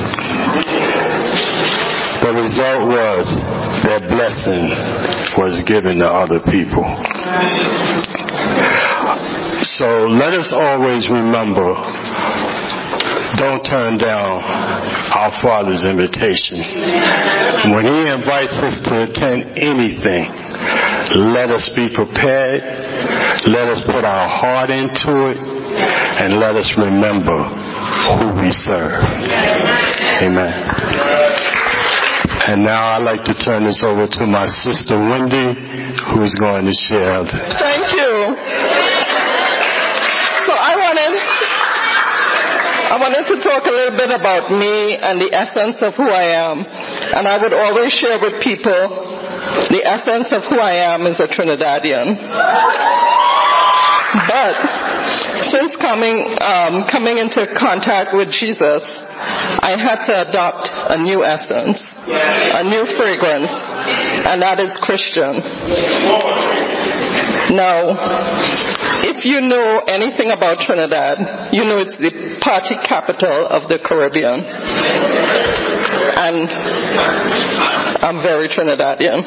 The 2.22 2.32
result 2.38 2.86
was 2.86 3.26
that 3.84 4.06
blessing 4.08 4.70
was 5.42 5.64
given 5.66 5.98
to 6.00 6.08
other 6.08 6.40
people. 6.40 6.86
So 9.66 10.06
let 10.06 10.34
us 10.38 10.54
always 10.54 11.10
remember 11.10 11.74
don't 13.38 13.64
turn 13.66 13.98
down 13.98 14.44
our 14.44 15.32
Father's 15.42 15.84
invitation. 15.86 16.62
When 17.74 17.86
He 17.86 18.10
invites 18.10 18.54
us 18.62 18.82
to 18.86 19.10
attend 19.10 19.58
anything, 19.58 20.30
let 21.34 21.50
us 21.50 21.70
be 21.76 21.90
prepared. 21.90 22.62
Let 23.48 23.68
us 23.70 23.82
put 23.86 24.06
our 24.06 24.30
heart 24.30 24.70
into 24.70 25.34
it. 25.34 25.61
And 26.20 26.40
let 26.40 26.56
us 26.56 26.76
remember 26.78 27.40
who 28.20 28.42
we 28.42 28.52
serve. 28.52 29.00
Amen. 30.22 30.54
And 32.52 32.64
now 32.66 32.98
I'd 32.98 33.06
like 33.06 33.24
to 33.26 33.34
turn 33.34 33.64
this 33.64 33.84
over 33.86 34.08
to 34.08 34.26
my 34.26 34.46
sister 34.46 34.98
Wendy, 34.98 35.56
who 36.12 36.24
is 36.26 36.36
going 36.36 36.66
to 36.66 36.74
share. 36.74 37.24
Thank 37.24 37.94
you. 37.94 38.36
So 40.46 40.54
I 40.58 40.74
wanted, 40.76 41.14
I 42.92 42.98
wanted 43.00 43.26
to 43.30 43.38
talk 43.46 43.64
a 43.66 43.72
little 43.72 43.98
bit 43.98 44.12
about 44.12 44.52
me 44.52 44.98
and 44.98 45.22
the 45.22 45.30
essence 45.34 45.82
of 45.82 45.96
who 45.96 46.10
I 46.10 46.34
am. 46.34 46.66
And 46.66 47.28
I 47.28 47.42
would 47.42 47.54
always 47.54 47.94
share 47.94 48.20
with 48.20 48.42
people 48.42 48.90
the 49.70 49.82
essence 49.86 50.34
of 50.34 50.44
who 50.50 50.58
I 50.58 50.94
am 50.94 51.06
is 51.06 51.20
a 51.20 51.28
Trinidadian. 51.28 53.01
But 54.12 54.56
since 55.48 55.76
coming 55.80 56.36
um, 56.42 56.84
coming 56.92 57.18
into 57.18 57.48
contact 57.58 58.12
with 58.14 58.30
Jesus, 58.30 58.84
I 58.84 59.78
had 59.80 60.04
to 60.12 60.30
adopt 60.30 60.70
a 60.72 60.98
new 61.00 61.24
essence, 61.24 61.80
a 62.08 62.64
new 62.68 62.84
fragrance, 62.98 63.52
and 63.52 64.42
that 64.42 64.60
is 64.60 64.76
Christian. 64.82 65.40
Now, 67.56 67.96
if 69.04 69.26
you 69.26 69.42
know 69.42 69.80
anything 69.88 70.32
about 70.32 70.60
Trinidad, 70.60 71.54
you 71.54 71.64
know 71.64 71.80
it's 71.80 71.98
the 71.98 72.40
party 72.42 72.76
capital 72.84 73.48
of 73.48 73.68
the 73.70 73.80
Caribbean. 73.80 74.44
And 76.20 76.50
I'm 78.04 78.22
very 78.22 78.48
Trinidadian. 78.48 79.24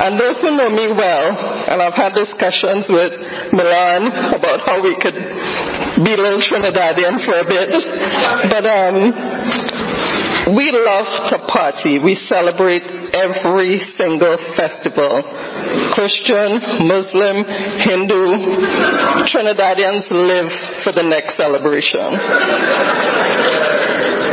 And 0.00 0.18
those 0.18 0.40
who 0.40 0.56
know 0.56 0.70
me 0.70 0.88
well, 0.88 1.36
and 1.68 1.82
I've 1.82 1.94
had 1.94 2.14
discussions 2.14 2.88
with 2.88 3.12
Milan 3.52 4.08
about 4.32 4.64
how 4.64 4.80
we 4.80 4.96
could 4.96 5.12
be 6.00 6.16
little 6.16 6.40
Trinidadian 6.40 7.20
for 7.20 7.36
a 7.36 7.44
bit, 7.44 7.68
but 8.48 8.64
um, 8.64 9.12
we 10.56 10.72
love 10.72 11.04
to 11.28 11.38
party. 11.46 11.98
We 11.98 12.14
celebrate 12.14 12.88
every 13.12 13.76
single 13.78 14.38
festival. 14.56 15.20
Christian, 15.92 16.88
Muslim, 16.88 17.44
Hindu, 17.84 18.56
Trinidadians 19.28 20.10
live 20.10 20.50
for 20.82 20.92
the 20.92 21.02
next 21.04 21.36
celebration. 21.36 22.16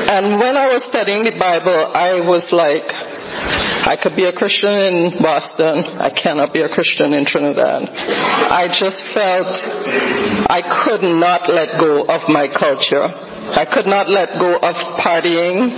And 0.08 0.40
when 0.40 0.56
I 0.56 0.72
was 0.72 0.84
studying 0.86 1.26
the 1.26 1.36
Bible, 1.38 1.92
I 1.94 2.22
was 2.24 2.54
like, 2.54 2.88
I 3.88 3.96
could 3.96 4.18
be 4.18 4.26
a 4.26 4.34
Christian 4.34 4.74
in 4.74 5.24
Boston. 5.24 5.80
I 5.96 6.12
cannot 6.12 6.52
be 6.52 6.60
a 6.60 6.68
Christian 6.68 7.14
in 7.14 7.24
Trinidad. 7.26 7.88
I 7.88 8.68
just 8.68 9.00
felt 9.16 9.48
I 10.52 10.60
could 10.84 11.08
not 11.08 11.48
let 11.48 11.80
go 11.80 12.04
of 12.04 12.28
my 12.28 12.52
culture. 12.52 13.08
I 13.08 13.64
could 13.64 13.88
not 13.88 14.10
let 14.10 14.36
go 14.40 14.60
of 14.60 14.76
partying. 15.00 15.72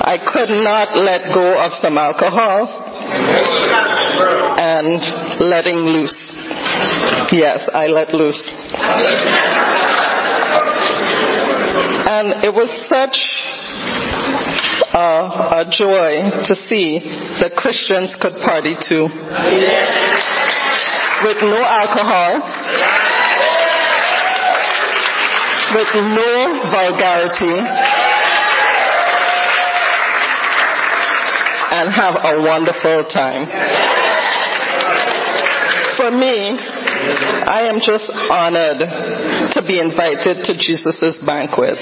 I 0.00 0.16
could 0.32 0.48
not 0.48 0.96
let 0.96 1.28
go 1.34 1.60
of 1.60 1.72
some 1.74 1.98
alcohol 1.98 2.72
and 4.56 5.00
letting 5.44 5.76
loose. 5.76 6.16
Yes, 7.32 7.68
I 7.68 7.88
let 7.88 8.14
loose. 8.14 8.42
And 12.08 12.44
it 12.44 12.54
was 12.54 12.70
such 12.88 13.59
a, 14.82 15.60
a 15.60 15.70
joy 15.70 16.44
to 16.46 16.54
see 16.54 16.98
that 17.40 17.56
Christians 17.56 18.16
could 18.20 18.34
party 18.40 18.74
too. 18.76 19.04
With 21.22 21.40
no 21.42 21.60
alcohol, 21.60 22.40
with 25.74 25.92
no 25.94 26.32
vulgarity, 26.72 27.56
and 31.70 31.88
have 31.88 32.16
a 32.24 32.40
wonderful 32.42 33.04
time. 33.04 33.46
For 35.96 36.10
me, 36.10 36.58
I 36.58 37.68
am 37.68 37.80
just 37.80 38.08
honored 38.08 38.80
to 39.52 39.62
be 39.66 39.78
invited 39.78 40.44
to 40.44 40.56
Jesus' 40.56 41.16
banquet. 41.24 41.78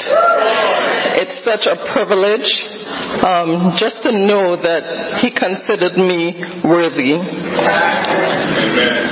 It's 1.21 1.43
such 1.45 1.67
a 1.67 1.77
privilege 1.93 2.78
um, 3.25 3.75
just 3.77 4.03
to 4.03 4.13
know 4.13 4.57
that 4.57 5.19
He 5.21 5.31
considered 5.31 5.97
me 5.97 6.39
worthy. 6.65 7.17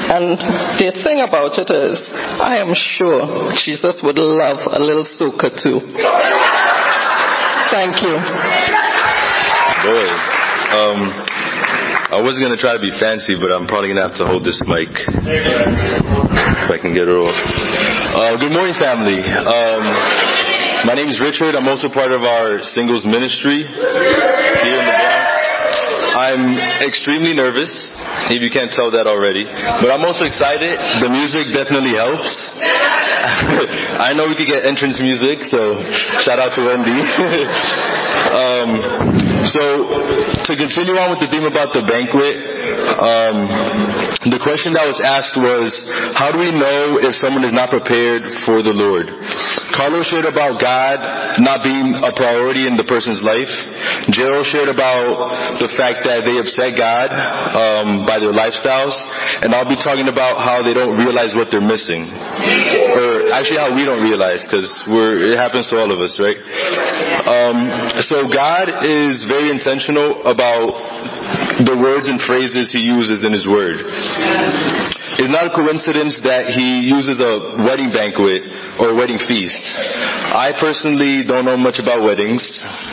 And 0.06 0.38
the 0.78 0.92
thing 1.02 1.20
about 1.20 1.58
it 1.58 1.70
is, 1.70 2.00
I 2.14 2.58
am 2.58 2.74
sure 2.74 3.52
Jesus 3.52 4.00
would 4.02 4.18
love 4.18 4.60
a 4.70 4.78
little 4.78 5.04
soca 5.04 5.50
too. 5.50 5.80
Thank 7.70 8.02
you. 8.02 8.14
Boy, 9.82 10.08
um, 10.72 11.10
I 12.06 12.22
wasn't 12.22 12.46
gonna 12.46 12.56
try 12.56 12.74
to 12.74 12.80
be 12.80 12.94
fancy, 12.98 13.34
but 13.34 13.50
I'm 13.50 13.66
probably 13.66 13.90
gonna 13.90 14.06
have 14.06 14.16
to 14.18 14.26
hold 14.26 14.44
this 14.44 14.62
mic 14.66 14.88
if 14.94 16.70
I 16.70 16.78
can 16.78 16.94
get 16.94 17.08
it 17.08 17.18
off. 17.18 17.34
Uh, 17.34 18.36
good 18.38 18.52
morning, 18.52 18.74
family. 18.78 19.18
Um, 19.22 19.82
my 20.86 20.94
name 20.94 21.10
is 21.10 21.18
Richard. 21.18 21.58
I'm 21.58 21.66
also 21.66 21.90
part 21.90 22.14
of 22.14 22.22
our 22.22 22.62
singles 22.62 23.02
ministry 23.02 23.66
here 23.66 24.78
in 24.78 24.84
the 24.86 24.94
Bronx. 24.94 25.30
I'm 26.14 26.46
extremely 26.86 27.34
nervous, 27.34 27.90
if 28.30 28.38
you 28.38 28.54
can't 28.54 28.70
tell 28.70 28.94
that 28.94 29.10
already. 29.10 29.42
But 29.42 29.90
I'm 29.90 30.06
also 30.06 30.22
excited. 30.22 30.78
The 31.02 31.10
music 31.10 31.50
definitely 31.50 31.98
helps. 31.98 32.30
I 33.98 34.14
know 34.14 34.30
we 34.30 34.38
could 34.38 34.46
get 34.46 34.62
entrance 34.62 35.02
music, 35.02 35.42
so 35.50 35.82
shout 36.22 36.38
out 36.38 36.54
to 36.54 36.62
Wendy. 36.62 37.02
um, 38.46 38.70
so 39.42 39.62
to 40.46 40.52
continue 40.54 40.94
on 40.94 41.18
with 41.18 41.20
the 41.26 41.28
theme 41.34 41.50
about 41.50 41.74
the 41.74 41.82
banquet, 41.82 42.38
um, 42.94 43.50
the 44.24 44.40
question 44.40 44.72
that 44.72 44.88
was 44.88 44.98
asked 45.04 45.36
was, 45.36 45.70
how 46.16 46.32
do 46.32 46.40
we 46.40 46.48
know 46.50 46.96
if 46.98 47.12
someone 47.20 47.44
is 47.44 47.52
not 47.52 47.68
prepared 47.68 48.24
for 48.48 48.64
the 48.64 48.72
Lord? 48.72 49.12
Carlos 49.76 50.08
shared 50.08 50.24
about 50.24 50.56
God 50.56 50.98
not 51.44 51.60
being 51.60 51.92
a 52.00 52.10
priority 52.16 52.64
in 52.64 52.80
the 52.80 52.86
person's 52.88 53.20
life. 53.20 53.50
Gerald 54.08 54.48
shared 54.48 54.72
about 54.72 55.60
the 55.60 55.68
fact 55.76 56.08
that 56.08 56.24
they 56.24 56.40
upset 56.40 56.74
God 56.78 57.12
um, 57.12 58.08
by 58.08 58.16
their 58.16 58.32
lifestyles, 58.32 58.96
and 59.44 59.52
I'll 59.52 59.68
be 59.68 59.78
talking 59.78 60.08
about 60.08 60.40
how 60.40 60.64
they 60.64 60.72
don't 60.72 60.96
realize 60.96 61.36
what 61.36 61.52
they're 61.52 61.64
missing, 61.64 62.08
or 62.08 63.30
actually 63.36 63.60
how 63.60 63.76
we 63.76 63.84
don't 63.84 64.00
realize, 64.02 64.48
because 64.48 64.64
it 64.86 65.36
happens 65.36 65.68
to 65.70 65.76
all 65.76 65.92
of 65.92 66.00
us, 66.00 66.16
right? 66.16 66.38
Um, 67.26 67.58
so 68.00 68.30
God 68.32 68.86
is 68.86 69.28
very 69.28 69.52
intentional 69.52 70.24
about 70.24 70.72
the 71.64 71.76
words 71.78 72.08
and 72.08 72.20
phrases 72.20 72.72
He 72.72 72.80
uses 72.80 73.24
in 73.24 73.32
His 73.32 73.46
Word. 73.46 73.80
It's 75.16 75.32
not 75.32 75.48
a 75.48 75.54
coincidence 75.56 76.20
that 76.28 76.52
he 76.52 76.84
uses 76.84 77.24
a 77.24 77.56
wedding 77.64 77.88
banquet 77.88 78.44
or 78.76 78.92
a 78.92 78.94
wedding 78.94 79.16
feast. 79.16 79.56
I 79.72 80.52
personally 80.60 81.24
don't 81.24 81.48
know 81.48 81.56
much 81.56 81.80
about 81.80 82.04
weddings, 82.04 82.44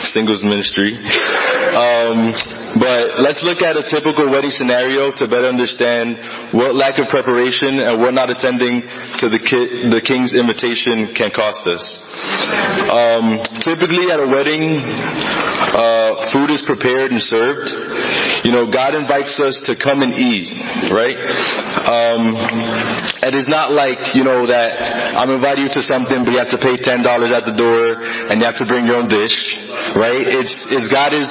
singles 0.08 0.40
ministry. 0.40 0.96
Um, 0.96 2.32
but 2.74 3.22
let's 3.22 3.46
look 3.46 3.62
at 3.62 3.78
a 3.78 3.86
typical 3.86 4.26
wedding 4.26 4.50
scenario 4.50 5.14
to 5.14 5.30
better 5.30 5.46
understand 5.46 6.18
what 6.50 6.74
lack 6.74 6.98
of 6.98 7.06
preparation 7.06 7.78
and 7.78 8.02
what 8.02 8.14
not 8.14 8.30
attending 8.30 8.82
to 9.22 9.30
the, 9.30 9.38
ki- 9.38 9.90
the 9.94 10.02
king's 10.02 10.34
invitation 10.34 11.14
can 11.14 11.30
cost 11.30 11.62
us. 11.70 11.82
Um, 12.90 13.38
typically 13.62 14.10
at 14.10 14.18
a 14.18 14.26
wedding, 14.26 14.82
uh, 14.82 16.30
food 16.34 16.50
is 16.50 16.66
prepared 16.66 17.14
and 17.14 17.22
served. 17.22 17.70
You 18.42 18.50
know, 18.50 18.66
God 18.66 18.98
invites 18.98 19.38
us 19.38 19.62
to 19.70 19.78
come 19.78 20.02
and 20.02 20.10
eat, 20.14 20.50
right? 20.90 21.16
Um, 21.86 22.34
and 23.22 23.30
it's 23.38 23.48
not 23.48 23.70
like, 23.70 24.18
you 24.18 24.26
know, 24.26 24.46
that 24.50 25.14
I'm 25.14 25.30
inviting 25.30 25.70
you 25.70 25.72
to 25.78 25.82
something, 25.82 26.26
but 26.26 26.34
you 26.34 26.42
have 26.42 26.50
to 26.50 26.60
pay 26.60 26.74
$10 26.74 27.06
at 27.06 27.46
the 27.46 27.54
door 27.54 28.02
and 28.02 28.42
you 28.42 28.46
have 28.46 28.58
to 28.58 28.66
bring 28.66 28.86
your 28.86 28.98
own 28.98 29.08
dish, 29.08 29.62
right? 29.94 30.26
It's, 30.26 30.66
it's 30.74 30.90
God 30.90 31.14
is 31.14 31.30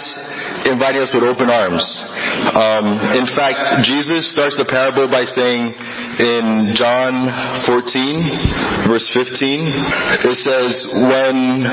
inviting 0.65 1.01
us 1.01 1.11
with 1.13 1.23
open 1.23 1.49
arms. 1.49 1.83
Um, 2.53 2.99
in 3.19 3.27
fact, 3.31 3.83
Jesus 3.83 4.31
starts 4.31 4.57
the 4.57 4.67
parable 4.67 5.07
by 5.11 5.25
saying 5.27 5.73
in 6.19 6.73
John 6.77 7.31
14, 7.65 8.87
verse 8.87 9.07
15, 9.11 10.29
it 10.29 10.37
says, 10.39 10.73
when 10.93 11.67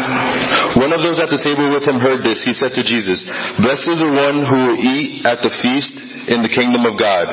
one 0.81 0.93
of 0.93 1.01
those 1.05 1.21
at 1.21 1.31
the 1.31 1.41
table 1.41 1.69
with 1.71 1.87
him 1.87 2.01
heard 2.01 2.25
this, 2.25 2.43
he 2.43 2.53
said 2.53 2.73
to 2.75 2.83
Jesus, 2.83 3.27
Blessed 3.61 3.97
is 3.97 4.01
the 4.01 4.13
one 4.13 4.45
who 4.47 4.59
will 4.71 4.79
eat 4.81 5.27
at 5.27 5.43
the 5.43 5.53
feast 5.63 5.97
in 6.31 6.47
the 6.47 6.49
kingdom 6.49 6.87
of 6.87 6.95
God. 6.95 7.27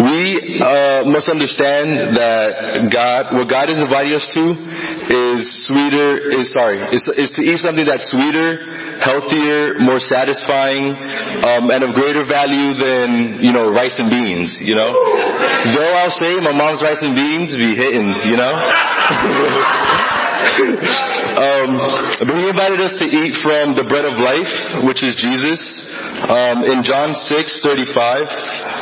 We 0.00 0.58
uh, 0.64 1.04
must 1.04 1.28
understand 1.28 2.16
that 2.16 2.88
God, 2.88 3.36
what 3.36 3.52
God 3.52 3.68
is 3.68 3.76
inviting 3.76 4.16
us 4.16 4.26
to, 4.32 4.44
is 5.12 5.68
sweeter. 5.68 6.32
Is 6.40 6.48
sorry, 6.50 6.80
is, 6.88 7.04
is 7.20 7.36
to 7.36 7.42
eat 7.44 7.60
something 7.60 7.84
that's 7.84 8.08
sweeter, 8.08 8.64
healthier, 8.96 9.76
more 9.84 10.00
satisfying, 10.00 10.96
um, 10.96 11.68
and 11.68 11.84
of 11.84 11.92
greater 11.92 12.24
value 12.24 12.72
than 12.80 13.44
you 13.44 13.52
know 13.52 13.68
rice 13.68 14.00
and 14.00 14.08
beans. 14.08 14.56
You 14.64 14.74
know, 14.74 14.88
though 15.76 15.92
I'll 16.00 16.16
say 16.16 16.40
my 16.40 16.56
mom's 16.56 16.80
rice 16.80 17.04
and 17.04 17.12
beans 17.12 17.52
be 17.52 17.76
hitting. 17.76 18.08
You 18.24 18.40
know. 18.40 18.54
um, 21.38 21.70
but 22.22 22.34
he 22.38 22.46
invited 22.48 22.80
us 22.80 22.94
to 23.02 23.06
eat 23.06 23.34
from 23.42 23.74
the 23.74 23.82
bread 23.82 24.06
of 24.06 24.18
life, 24.18 24.86
which 24.86 25.02
is 25.02 25.18
Jesus. 25.18 25.58
Um, 26.30 26.62
in 26.62 26.82
John 26.82 27.14
6:35, 27.14 28.30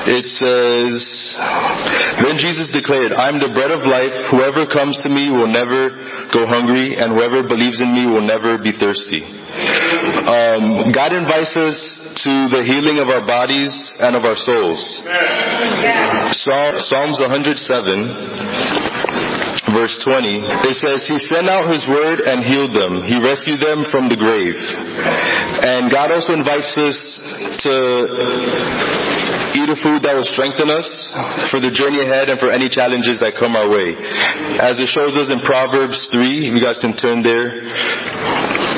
it 0.09 0.27
says, 0.29 1.35
"Then 2.21 2.37
Jesus 2.37 2.69
declared, 2.69 3.13
I'm 3.13 3.41
the 3.41 3.49
bread 3.49 3.71
of 3.71 3.85
life. 3.89 4.13
Whoever 4.33 4.67
comes 4.67 5.01
to 5.03 5.09
me 5.09 5.31
will 5.31 5.49
never 5.49 5.91
go 6.33 6.47
hungry, 6.47 6.97
and 6.97 7.13
whoever 7.13 7.43
believes 7.43 7.81
in 7.81 7.93
me 7.93 8.07
will 8.07 8.25
never 8.25 8.59
be 8.59 8.73
thirsty." 8.73 9.25
Um, 9.25 10.93
God 10.93 11.13
invites 11.13 11.57
us 11.57 11.79
to 12.25 12.49
the 12.53 12.63
healing 12.65 12.99
of 12.99 13.09
our 13.09 13.25
bodies 13.25 13.73
and 13.99 14.17
of 14.17 14.25
our 14.25 14.37
souls. 14.37 14.81
Psalm, 16.37 16.81
Psalms 16.81 17.21
107 17.21 18.86
verse 19.73 19.99
20, 20.03 20.43
it 20.71 20.77
says, 20.79 21.07
He 21.07 21.19
sent 21.19 21.51
out 21.51 21.71
His 21.71 21.87
word 21.89 22.23
and 22.23 22.43
healed 22.43 22.75
them. 22.75 23.03
He 23.03 23.19
rescued 23.19 23.59
them 23.59 23.83
from 23.91 24.09
the 24.09 24.19
grave. 24.19 24.59
And 24.59 25.91
God 25.91 26.15
also 26.15 26.35
invites 26.35 26.75
us 26.79 26.97
to 27.67 27.75
eat 29.57 29.69
a 29.73 29.79
food 29.79 30.05
that 30.05 30.15
will 30.15 30.29
strengthen 30.29 30.71
us 30.71 30.87
for 31.51 31.59
the 31.59 31.73
journey 31.73 32.05
ahead 32.05 32.29
and 32.29 32.39
for 32.39 32.53
any 32.53 32.69
challenges 32.69 33.19
that 33.21 33.35
come 33.35 33.57
our 33.57 33.67
way. 33.67 33.97
As 34.61 34.79
it 34.79 34.87
shows 34.87 35.17
us 35.17 35.33
in 35.33 35.41
Proverbs 35.41 36.09
3, 36.13 36.53
you 36.53 36.61
guys 36.61 36.79
can 36.79 36.95
turn 36.95 37.25
there, 37.25 37.65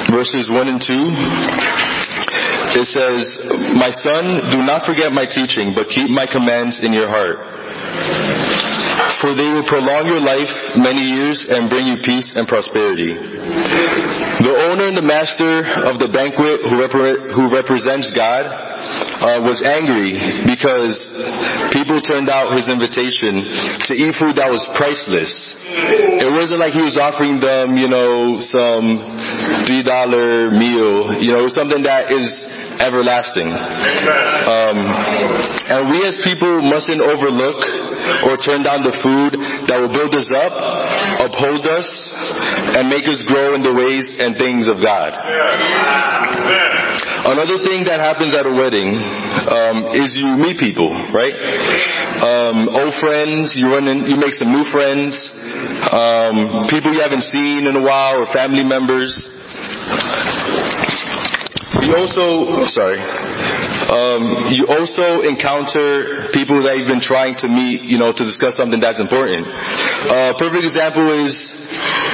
verses 0.09 0.48
1 0.48 0.68
and 0.68 0.81
2. 0.81 2.79
It 2.79 2.87
says, 2.87 3.42
My 3.74 3.90
son, 3.90 4.53
do 4.53 4.62
not 4.62 4.87
forget 4.87 5.11
my 5.11 5.27
teaching, 5.27 5.74
but 5.74 5.88
keep 5.88 6.09
my 6.09 6.27
commands 6.31 6.81
in 6.85 6.92
your 6.92 7.09
heart 7.09 8.38
for 9.20 9.35
they 9.35 9.50
will 9.50 9.66
prolong 9.66 10.07
your 10.07 10.22
life 10.22 10.50
many 10.78 11.02
years 11.02 11.46
and 11.50 11.68
bring 11.68 11.87
you 11.87 11.98
peace 12.02 12.35
and 12.38 12.46
prosperity. 12.46 13.14
The 13.14 14.54
owner 14.70 14.87
and 14.87 14.96
the 14.96 15.02
master 15.02 15.66
of 15.83 15.98
the 15.98 16.07
banquet 16.07 16.62
who, 16.62 16.78
repre- 16.78 17.35
who 17.35 17.50
represents 17.50 18.14
God 18.14 18.46
uh, 18.46 19.42
was 19.42 19.66
angry 19.66 20.14
because 20.46 20.94
people 21.74 21.98
turned 21.98 22.31
out 22.31 22.54
his 22.54 22.70
invitation 22.70 23.42
to 23.90 23.92
eat 23.98 24.14
food 24.14 24.38
that 24.38 24.46
was 24.46 24.62
priceless. 24.78 25.59
It 25.59 26.31
wasn't 26.31 26.62
like 26.62 26.72
he 26.72 26.87
was 26.87 26.94
offering 26.94 27.42
them, 27.42 27.74
you 27.74 27.90
know, 27.90 28.38
some 28.38 29.02
three 29.66 29.83
dollar 29.83 30.54
meal, 30.54 31.18
you 31.18 31.35
know, 31.35 31.50
something 31.50 31.83
that 31.83 32.14
is 32.14 32.46
everlasting. 32.81 33.51
Um, 33.51 34.79
and 35.69 35.91
we 35.91 35.99
as 36.07 36.19
people 36.25 36.62
mustn't 36.62 37.03
overlook 37.03 37.61
or 38.25 38.38
turn 38.41 38.62
down 38.64 38.83
the 38.87 38.97
food 39.03 39.37
that 39.69 39.77
will 39.83 39.93
build 39.93 40.14
us 40.14 40.31
up, 40.33 40.55
uphold 41.29 41.67
us, 41.67 41.88
and 42.79 42.88
make 42.88 43.05
us 43.05 43.23
grow 43.27 43.55
in 43.55 43.62
the 43.62 43.75
ways 43.75 44.17
and 44.19 44.37
things 44.37 44.69
of 44.69 44.81
God. 44.81 45.12
Another 47.19 47.59
thing 47.61 47.85
that 47.85 48.01
happens 48.01 48.33
at 48.33 48.47
a 48.47 48.55
wedding 48.55 48.97
um, 48.97 49.93
is 49.93 50.17
you 50.17 50.38
meet 50.38 50.57
people, 50.57 50.95
right? 51.12 51.35
Um, 51.35 52.69
old 52.71 52.95
friends, 53.03 53.53
you 53.55 53.69
run 53.69 53.87
in, 53.88 54.07
you 54.07 54.17
make 54.17 54.33
some 54.33 54.49
new 54.49 54.64
friends, 54.71 55.12
um, 55.93 56.67
people 56.71 56.95
you 56.95 57.03
haven't 57.03 57.27
seen 57.27 57.67
in 57.67 57.75
a 57.77 57.83
while, 57.83 58.23
or 58.23 58.27
family 58.33 58.64
members. 58.64 59.12
You 61.81 61.95
also, 61.95 62.67
sorry, 62.67 62.99
um, 62.99 64.51
you 64.51 64.67
also 64.67 65.23
encounter 65.23 66.29
people 66.35 66.62
that 66.67 66.77
you've 66.77 66.91
been 66.91 67.01
trying 67.01 67.37
to 67.38 67.49
meet, 67.49 67.83
you 67.83 67.99
know, 67.99 68.12
to 68.12 68.25
discuss 68.25 68.57
something 68.57 68.81
that's 68.81 69.01
important. 69.01 69.47
A 69.47 70.35
uh, 70.35 70.38
perfect 70.38 70.64
example 70.64 71.07
is 71.25 71.33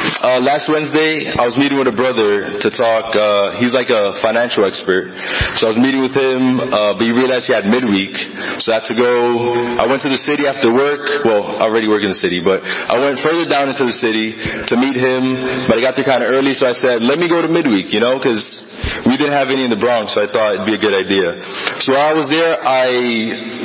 Uh, 0.05 0.41
last 0.41 0.69
Wednesday, 0.69 1.33
I 1.33 1.49
was 1.49 1.57
meeting 1.57 1.81
with 1.81 1.89
a 1.89 1.97
brother 1.97 2.61
to 2.61 2.69
talk. 2.69 3.17
Uh, 3.17 3.57
he's 3.57 3.73
like 3.73 3.89
a 3.89 4.13
financial 4.21 4.69
expert. 4.69 5.09
So 5.57 5.65
I 5.65 5.71
was 5.73 5.81
meeting 5.81 6.05
with 6.05 6.13
him, 6.13 6.61
uh, 6.61 6.97
but 6.97 7.05
he 7.09 7.13
realized 7.13 7.49
he 7.49 7.57
had 7.57 7.65
midweek. 7.65 8.13
So 8.61 8.73
I 8.73 8.85
had 8.85 8.87
to 8.93 8.97
go. 8.97 9.81
I 9.81 9.89
went 9.89 10.05
to 10.05 10.13
the 10.13 10.21
city 10.21 10.45
after 10.45 10.69
work. 10.69 11.25
Well, 11.25 11.57
I 11.57 11.65
already 11.69 11.89
work 11.89 12.05
in 12.05 12.13
the 12.13 12.21
city, 12.21 12.45
but 12.45 12.61
I 12.65 13.01
went 13.01 13.17
further 13.25 13.49
down 13.49 13.73
into 13.73 13.89
the 13.89 13.97
city 13.97 14.37
to 14.37 14.75
meet 14.77 14.97
him. 14.97 15.65
But 15.73 15.81
I 15.81 15.81
got 15.81 15.97
there 15.97 16.05
kind 16.05 16.21
of 16.21 16.29
early, 16.29 16.53
so 16.53 16.69
I 16.69 16.77
said, 16.77 17.01
let 17.01 17.17
me 17.17 17.29
go 17.29 17.41
to 17.41 17.49
midweek, 17.49 17.89
you 17.89 18.01
know, 18.05 18.21
because 18.21 18.61
we 19.09 19.17
didn't 19.17 19.33
have 19.33 19.49
any 19.49 19.65
in 19.65 19.73
the 19.73 19.81
Bronx, 19.81 20.13
so 20.13 20.21
I 20.21 20.29
thought 20.29 20.61
it'd 20.61 20.69
be 20.69 20.77
a 20.77 20.83
good 20.85 20.93
idea. 20.93 21.41
So 21.81 21.97
while 21.97 22.13
I 22.13 22.15
was 22.15 22.29
there, 22.29 22.61
I 22.61 22.89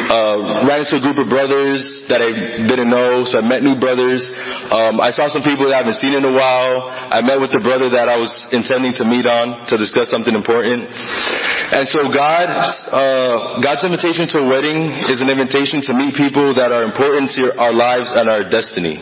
uh, 0.08 0.38
ran 0.68 0.88
into 0.88 0.98
a 0.98 1.04
group 1.04 1.20
of 1.20 1.28
brothers 1.28 2.08
that 2.08 2.24
I 2.24 2.64
didn't 2.64 2.90
know, 2.90 3.28
so 3.28 3.40
I 3.40 3.44
met 3.44 3.60
new 3.60 3.76
brothers. 3.76 4.24
Um, 4.72 5.04
I 5.04 5.12
saw 5.12 5.28
some 5.28 5.44
people 5.44 5.68
that 5.68 5.76
I 5.76 5.84
haven't 5.84 6.00
seen 6.00 6.16
in 6.16 6.24
a 6.24 6.29
while. 6.32 6.90
I 6.90 7.22
met 7.22 7.40
with 7.40 7.52
the 7.52 7.60
brother 7.60 7.90
that 7.94 8.10
I 8.10 8.18
was 8.18 8.32
intending 8.52 8.94
to 9.02 9.06
meet 9.06 9.26
on 9.26 9.68
to 9.68 9.78
discuss 9.78 10.10
something 10.10 10.34
important. 10.34 10.90
And 10.90 11.88
so 11.88 12.10
God, 12.10 12.50
uh, 12.90 13.62
God's 13.62 13.86
invitation 13.86 14.28
to 14.36 14.42
a 14.42 14.48
wedding 14.48 14.90
is 15.10 15.22
an 15.22 15.30
invitation 15.30 15.82
to 15.90 15.94
meet 15.94 16.16
people 16.16 16.56
that 16.56 16.72
are 16.72 16.84
important 16.84 17.32
to 17.38 17.54
our 17.58 17.74
lives 17.74 18.12
and 18.14 18.30
our 18.30 18.48
destiny. 18.50 18.98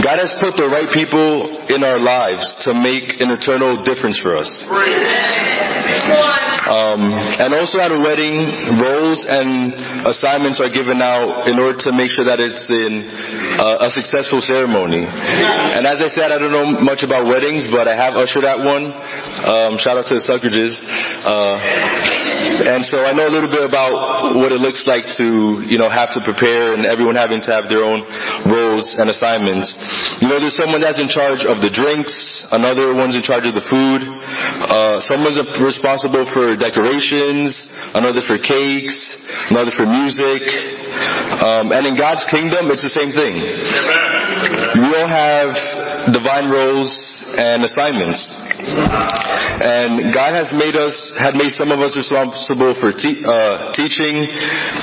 God 0.00 0.16
has 0.16 0.32
put 0.40 0.56
the 0.56 0.68
right 0.68 0.88
people 0.88 1.60
in 1.68 1.84
our 1.84 2.00
lives 2.00 2.56
to 2.64 2.72
make 2.72 3.20
an 3.20 3.30
eternal 3.30 3.84
difference 3.84 4.18
for 4.18 4.36
us. 4.36 4.64
Um, 6.70 7.10
and 7.10 7.50
also 7.50 7.82
at 7.82 7.90
a 7.90 7.98
wedding, 7.98 8.78
roles 8.78 9.26
and 9.26 9.74
assignments 10.06 10.62
are 10.62 10.70
given 10.70 11.02
out 11.02 11.50
in 11.50 11.58
order 11.58 11.76
to 11.86 11.90
make 11.90 12.14
sure 12.14 12.24
that 12.30 12.38
it's 12.38 12.70
in 12.70 13.10
uh, 13.58 13.86
a 13.86 13.90
successful 13.90 14.40
ceremony. 14.40 15.02
And 15.02 15.82
as 15.82 15.98
I 15.98 16.06
said, 16.06 16.30
I 16.30 16.38
don't 16.38 16.54
know 16.54 16.78
much 16.78 17.02
about 17.02 17.26
weddings, 17.26 17.66
but 17.66 17.88
I 17.90 17.96
have 17.98 18.14
ushered 18.14 18.44
at 18.46 18.62
one. 18.62 18.94
Um, 18.94 19.82
shout 19.82 19.98
out 19.98 20.06
to 20.08 20.14
the 20.14 20.22
Suckridges. 20.22 20.78
Uh, 21.26 21.58
and 22.50 22.84
so 22.84 23.02
I 23.06 23.12
know 23.12 23.28
a 23.28 23.32
little 23.32 23.50
bit 23.50 23.62
about 23.62 24.34
what 24.34 24.50
it 24.50 24.60
looks 24.60 24.86
like 24.86 25.06
to, 25.22 25.62
you 25.62 25.78
know, 25.78 25.88
have 25.88 26.12
to 26.18 26.20
prepare 26.20 26.74
and 26.74 26.84
everyone 26.84 27.14
having 27.14 27.40
to 27.46 27.50
have 27.54 27.70
their 27.70 27.86
own 27.86 28.02
roles 28.50 28.98
and 28.98 29.08
assignments. 29.08 29.78
You 30.20 30.28
know, 30.28 30.40
there's 30.40 30.56
someone 30.56 30.80
that's 30.82 31.00
in 31.00 31.08
charge 31.08 31.46
of 31.46 31.62
the 31.62 31.70
drinks, 31.70 32.44
another 32.50 32.94
one's 32.94 33.14
in 33.14 33.22
charge 33.22 33.46
of 33.46 33.54
the 33.54 33.62
food, 33.62 34.02
uh, 34.02 34.98
someone's 35.00 35.38
responsible 35.62 36.26
for 36.26 36.58
decorations, 36.58 37.70
another 37.94 38.20
for 38.20 38.36
cakes, 38.36 38.98
another 39.50 39.70
for 39.70 39.86
music. 39.86 40.42
Um, 41.40 41.70
and 41.70 41.86
in 41.86 41.94
God's 41.96 42.26
kingdom, 42.26 42.70
it's 42.74 42.82
the 42.82 42.92
same 42.92 43.14
thing. 43.14 43.38
We 43.38 44.88
all 44.98 45.08
have 45.08 46.12
divine 46.12 46.50
roles 46.50 46.90
and 47.36 47.64
assignments. 47.64 48.49
And 48.66 50.12
God 50.12 50.34
has 50.34 50.52
made 50.52 50.76
us, 50.76 50.94
had 51.16 51.34
made 51.34 51.52
some 51.52 51.70
of 51.70 51.80
us 51.80 51.96
responsible 51.96 52.74
for 52.74 52.92
te- 52.92 53.24
uh, 53.24 53.72
teaching, 53.72 54.28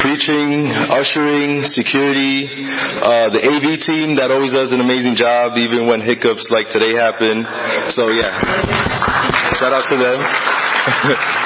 preaching, 0.02 0.70
ushering, 0.70 1.64
security, 1.64 2.48
uh, 2.48 3.30
the 3.30 3.42
AV 3.42 3.82
team 3.82 4.16
that 4.18 4.30
always 4.32 4.54
does 4.54 4.72
an 4.72 4.82
amazing 4.82 5.16
job 5.16 5.58
even 5.58 5.88
when 5.88 6.02
hiccups 6.02 6.50
like 6.50 6.70
today 6.70 6.94
happen. 6.96 7.46
So 7.90 8.10
yeah, 8.10 8.34
shout 9.58 9.74
out 9.74 9.86
to 9.90 9.98
them. 9.98 11.34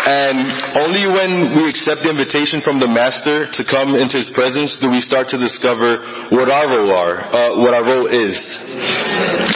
And 0.00 0.80
only 0.80 1.04
when 1.04 1.56
we 1.60 1.68
accept 1.68 2.02
the 2.02 2.10
invitation 2.10 2.60
from 2.64 2.80
the 2.80 2.88
Master 2.88 3.44
to 3.44 3.62
come 3.68 3.94
into 3.94 4.16
His 4.16 4.30
presence 4.32 4.78
do 4.80 4.88
we 4.88 5.00
start 5.00 5.28
to 5.34 5.38
discover 5.38 6.00
what 6.32 6.48
our 6.48 6.66
role 6.68 6.92
are, 6.92 7.16
uh, 7.20 7.60
what 7.60 7.74
our 7.74 7.84
role 7.84 8.08
is. 8.08 8.36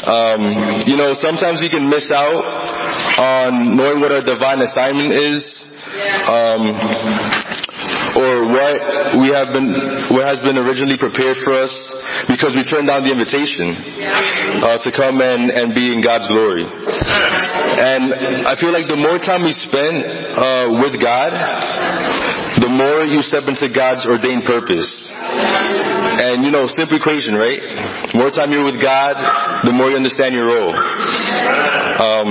Um, 0.04 0.84
you 0.84 0.96
know, 0.96 1.16
sometimes 1.16 1.64
we 1.64 1.70
can 1.70 1.88
miss 1.88 2.10
out 2.12 2.44
on 3.18 3.76
knowing 3.76 4.00
what 4.00 4.12
our 4.12 4.24
divine 4.24 4.60
assignment 4.60 5.12
is. 5.12 5.64
Um, 6.28 6.76
or 8.14 8.46
what 8.46 8.78
we 9.18 9.34
have 9.34 9.50
been, 9.50 9.74
what 10.14 10.22
has 10.22 10.38
been 10.38 10.54
originally 10.58 10.96
prepared 10.96 11.36
for 11.42 11.50
us 11.50 11.74
because 12.30 12.54
we 12.54 12.62
turned 12.62 12.86
down 12.86 13.02
the 13.02 13.10
invitation 13.10 13.74
uh, 14.62 14.78
to 14.78 14.90
come 14.94 15.18
and, 15.18 15.50
and 15.50 15.74
be 15.74 15.90
in 15.90 15.98
God's 15.98 16.30
glory. 16.30 16.62
And 17.74 18.46
I 18.46 18.54
feel 18.60 18.72
like 18.72 18.86
the 18.86 19.00
more 19.00 19.18
time 19.18 19.42
we 19.42 19.52
spend 19.52 20.04
uh, 20.06 20.70
with 20.78 20.94
God, 21.02 21.34
the 22.62 22.70
more 22.70 23.02
you 23.02 23.20
step 23.22 23.50
into 23.50 23.66
God's 23.66 24.06
ordained 24.06 24.44
purpose. 24.46 25.10
And 25.10 26.44
you 26.44 26.52
know, 26.54 26.66
simple 26.70 26.96
equation, 26.96 27.34
right? 27.34 27.58
The 28.14 28.18
more 28.18 28.30
time 28.30 28.52
you're 28.54 28.64
with 28.64 28.80
God, 28.80 29.18
the 29.66 29.72
more 29.74 29.90
you 29.90 29.96
understand 29.98 30.34
your 30.34 30.46
role. 30.46 30.74
Um, 30.74 32.28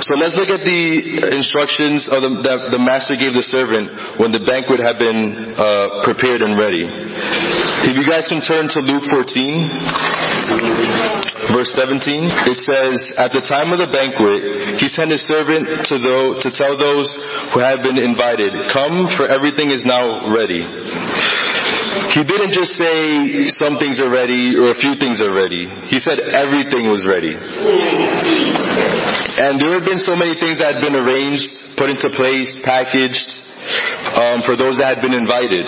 so 0.00 0.16
let's 0.16 0.36
look 0.36 0.48
at 0.48 0.64
the 0.64 1.36
instructions 1.36 2.08
of 2.08 2.22
the, 2.24 2.30
that 2.48 2.72
the 2.72 2.80
master 2.80 3.16
gave 3.16 3.36
the 3.36 3.44
servant 3.44 3.92
when 4.20 4.32
the 4.32 4.40
banquet 4.40 4.80
had 4.80 4.96
been 4.96 5.52
uh, 5.56 6.04
prepared 6.04 6.40
and 6.40 6.56
ready. 6.56 6.84
If 6.84 7.96
you 7.96 8.04
guys 8.08 8.28
can 8.28 8.40
turn 8.40 8.68
to 8.72 8.80
Luke 8.80 9.04
14, 9.08 11.13
verse 11.64 11.72
17, 11.80 12.28
it 12.52 12.60
says, 12.60 13.16
At 13.16 13.32
the 13.32 13.40
time 13.40 13.72
of 13.72 13.80
the 13.80 13.88
banquet, 13.88 14.76
he 14.76 14.88
sent 14.92 15.10
his 15.10 15.24
servant 15.24 15.88
to, 15.88 15.96
those, 15.96 16.44
to 16.44 16.52
tell 16.52 16.76
those 16.76 17.08
who 17.56 17.60
have 17.64 17.80
been 17.80 17.96
invited, 17.96 18.52
Come, 18.68 19.08
for 19.16 19.24
everything 19.24 19.72
is 19.72 19.88
now 19.88 20.28
ready. 20.28 20.60
He 22.12 22.22
didn't 22.22 22.52
just 22.52 22.76
say 22.76 23.48
some 23.48 23.80
things 23.80 23.96
are 23.98 24.12
ready 24.12 24.54
or 24.60 24.70
a 24.70 24.78
few 24.78 24.94
things 25.00 25.24
are 25.24 25.32
ready. 25.32 25.66
He 25.88 25.98
said 25.98 26.20
everything 26.20 26.90
was 26.90 27.06
ready. 27.08 27.32
And 29.40 29.56
there 29.56 29.72
had 29.72 29.88
been 29.88 29.98
so 29.98 30.14
many 30.14 30.36
things 30.38 30.60
that 30.60 30.76
had 30.76 30.82
been 30.84 30.94
arranged, 30.94 31.48
put 31.80 31.88
into 31.88 32.10
place, 32.12 32.54
packaged 32.62 33.40
um, 34.14 34.42
for 34.44 34.54
those 34.54 34.78
that 34.78 34.98
had 34.98 35.00
been 35.00 35.16
invited. 35.16 35.64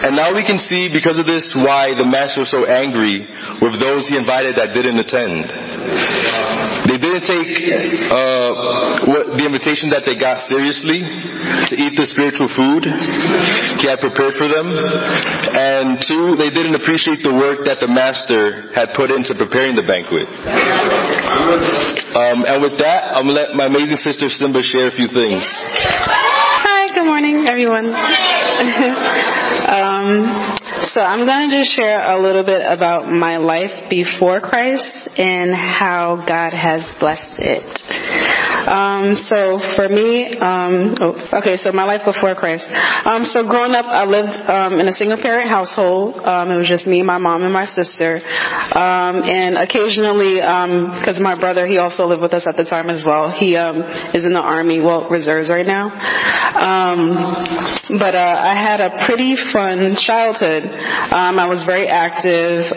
And 0.00 0.16
now 0.16 0.32
we 0.34 0.44
can 0.44 0.58
see, 0.58 0.88
because 0.88 1.18
of 1.18 1.26
this, 1.26 1.52
why 1.54 1.92
the 1.92 2.08
master 2.08 2.40
was 2.40 2.50
so 2.50 2.64
angry 2.64 3.28
with 3.60 3.76
those 3.76 4.08
he 4.08 4.16
invited 4.16 4.56
that 4.56 4.72
didn't 4.72 4.96
attend. 4.96 5.52
They 6.88 6.96
didn't 6.96 7.28
take 7.28 7.52
uh, 8.08 9.04
what, 9.04 9.36
the 9.36 9.44
invitation 9.44 9.92
that 9.92 10.08
they 10.08 10.16
got 10.16 10.40
seriously 10.48 11.04
to 11.04 11.74
eat 11.76 11.94
the 11.94 12.08
spiritual 12.08 12.48
food 12.48 12.82
he 12.82 13.84
had 13.86 14.00
prepared 14.00 14.34
for 14.40 14.48
them. 14.48 14.72
And 14.72 16.00
two, 16.00 16.34
they 16.40 16.48
didn't 16.48 16.80
appreciate 16.80 17.20
the 17.22 17.36
work 17.36 17.68
that 17.68 17.84
the 17.84 17.88
master 17.88 18.72
had 18.72 18.96
put 18.96 19.12
into 19.12 19.36
preparing 19.36 19.76
the 19.76 19.84
banquet. 19.84 20.26
Um, 22.16 22.48
and 22.48 22.58
with 22.64 22.80
that, 22.80 23.12
I'm 23.12 23.28
going 23.28 23.36
to 23.36 23.40
let 23.44 23.54
my 23.54 23.66
amazing 23.68 24.00
sister 24.00 24.32
Simba 24.32 24.64
share 24.64 24.88
a 24.88 24.94
few 24.96 25.12
things. 25.12 25.44
Hi, 25.44 26.88
good 26.96 27.06
morning, 27.06 27.46
everyone. 27.46 27.92
um, 29.68 30.58
so 30.80 31.00
I'm 31.00 31.26
going 31.26 31.50
to 31.50 31.56
just 31.56 31.76
share 31.76 32.00
a 32.00 32.18
little 32.18 32.44
bit 32.44 32.62
about 32.64 33.06
my 33.06 33.36
life 33.36 33.90
before 33.90 34.40
Christ 34.40 35.08
and 35.18 35.54
how 35.54 36.24
God 36.26 36.52
has 36.56 36.88
blessed 36.98 37.36
it. 37.38 37.68
Um, 38.66 39.16
so 39.16 39.60
for 39.76 39.88
me, 39.88 40.36
um, 40.38 40.96
oh, 41.00 41.16
okay, 41.40 41.56
so 41.56 41.72
my 41.72 41.84
life 41.84 42.02
before 42.04 42.34
Christ. 42.34 42.68
Um, 43.04 43.24
so 43.24 43.46
growing 43.46 43.72
up, 43.72 43.86
I 43.86 44.04
lived 44.04 44.36
um, 44.48 44.80
in 44.80 44.88
a 44.88 44.92
single 44.92 45.20
parent 45.20 45.48
household. 45.48 46.16
Um, 46.16 46.50
it 46.50 46.56
was 46.56 46.68
just 46.68 46.86
me, 46.86 47.02
my 47.02 47.18
mom, 47.18 47.42
and 47.42 47.52
my 47.52 47.64
sister. 47.64 48.16
Um, 48.16 49.24
and 49.24 49.56
occasionally, 49.56 50.40
because 50.40 51.20
my 51.20 51.38
brother, 51.38 51.66
he 51.66 51.78
also 51.78 52.04
lived 52.04 52.22
with 52.22 52.32
us 52.32 52.46
at 52.46 52.56
the 52.56 52.64
time 52.64 52.88
as 52.90 53.04
well. 53.04 53.30
He 53.30 53.54
is 53.54 54.24
in 54.24 54.32
the 54.32 54.42
army, 54.42 54.80
well, 54.80 55.08
reserves 55.10 55.50
right 55.50 55.66
now. 55.66 55.90
but 57.98 58.14
uh, 58.14 58.40
I 58.44 58.54
had 58.54 58.80
a 58.80 59.04
pretty 59.06 59.36
fun 59.36 59.96
childhood. 59.96 60.69
I 60.72 61.46
was 61.46 61.64
very 61.64 61.88
active, 61.88 62.70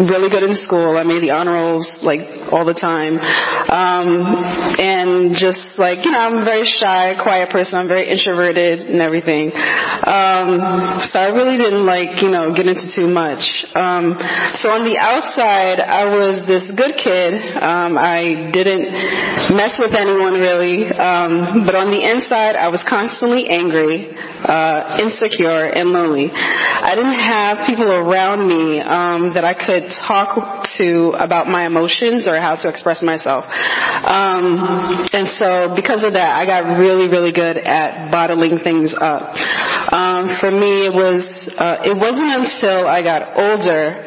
really 0.00 0.30
good 0.30 0.42
in 0.42 0.54
school. 0.54 0.96
I 0.96 1.02
made 1.02 1.22
the 1.22 1.32
honor 1.32 1.54
rolls 1.54 2.00
like 2.02 2.52
all 2.52 2.64
the 2.64 2.74
time. 2.74 3.18
and 3.20 5.36
just 5.36 5.78
like, 5.78 6.04
you 6.04 6.12
know, 6.12 6.18
I'm 6.18 6.38
a 6.38 6.44
very 6.44 6.64
shy, 6.64 7.14
quiet 7.20 7.50
person. 7.50 7.78
I'm 7.78 7.88
very 7.88 8.08
introverted 8.08 8.80
and 8.80 9.00
everything. 9.00 9.52
Um, 9.54 11.00
so 11.10 11.18
I 11.18 11.30
really 11.32 11.56
didn't 11.56 11.84
like, 11.84 12.22
you 12.22 12.30
know, 12.30 12.54
get 12.54 12.66
into 12.66 12.90
too 12.90 13.08
much. 13.08 13.66
Um, 13.74 14.18
so 14.54 14.70
on 14.70 14.84
the 14.84 14.98
outside, 14.98 15.80
I 15.80 16.14
was 16.14 16.46
this 16.46 16.70
good 16.70 16.96
kid. 16.96 17.34
Um, 17.58 17.98
I 17.98 18.50
didn't 18.52 18.90
mess 19.54 19.80
with 19.80 19.94
anyone 19.94 20.34
really. 20.34 20.90
Um, 20.90 21.66
but 21.66 21.74
on 21.74 21.90
the 21.90 22.02
inside, 22.02 22.56
I 22.56 22.68
was 22.68 22.84
constantly 22.86 23.48
angry, 23.48 24.14
uh, 24.14 24.98
insecure, 25.00 25.66
and 25.66 25.90
lonely. 25.90 26.30
I 26.32 26.93
didn't 26.94 27.18
have 27.18 27.66
people 27.66 27.90
around 27.90 28.46
me 28.46 28.80
um, 28.80 29.34
that 29.34 29.44
I 29.44 29.54
could 29.54 29.90
talk 29.90 30.66
to 30.78 31.14
about 31.18 31.46
my 31.46 31.66
emotions 31.66 32.28
or 32.28 32.40
how 32.40 32.56
to 32.56 32.68
express 32.68 33.02
myself. 33.02 33.44
Um, 33.48 35.08
and 35.12 35.28
so 35.28 35.74
because 35.74 36.02
of 36.04 36.14
that, 36.14 36.36
I 36.36 36.46
got 36.46 36.78
really, 36.78 37.08
really 37.08 37.32
good 37.32 37.58
at 37.58 38.10
bottling 38.10 38.58
things 38.58 38.94
up. 38.94 39.34
Um, 39.92 40.36
for 40.40 40.50
me, 40.50 40.86
it 40.86 40.94
was 40.94 41.48
uh, 41.56 41.78
it 41.84 41.96
wasn't 41.96 42.32
until 42.32 42.86
I 42.86 43.02
got 43.02 43.36
older 43.36 44.00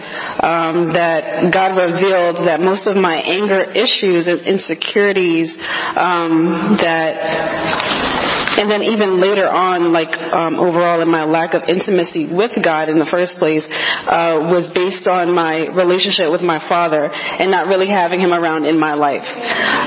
um, 0.43 0.93
that 0.93 1.53
God 1.53 1.77
revealed 1.77 2.47
that 2.47 2.59
most 2.59 2.87
of 2.87 2.95
my 2.95 3.17
anger 3.17 3.61
issues 3.71 4.27
and 4.27 4.41
insecurities 4.41 5.57
um, 5.95 6.77
that 6.81 8.36
and 8.57 8.69
then 8.69 8.81
even 8.81 9.21
later 9.21 9.45
on, 9.47 9.93
like 9.93 10.17
um, 10.17 10.57
overall 10.57 11.01
in 11.01 11.09
my 11.09 11.25
lack 11.25 11.53
of 11.53 11.69
intimacy 11.69 12.25
with 12.25 12.57
God 12.57 12.89
in 12.89 12.97
the 12.97 13.05
first 13.05 13.37
place, 13.37 13.65
uh, 13.69 14.49
was 14.49 14.69
based 14.73 15.07
on 15.07 15.33
my 15.33 15.69
relationship 15.69 16.33
with 16.33 16.41
my 16.41 16.57
father 16.57 17.05
and 17.13 17.51
not 17.53 17.67
really 17.69 17.87
having 17.87 18.19
him 18.19 18.33
around 18.33 18.65
in 18.65 18.79
my 18.79 18.97
life. 18.97 19.25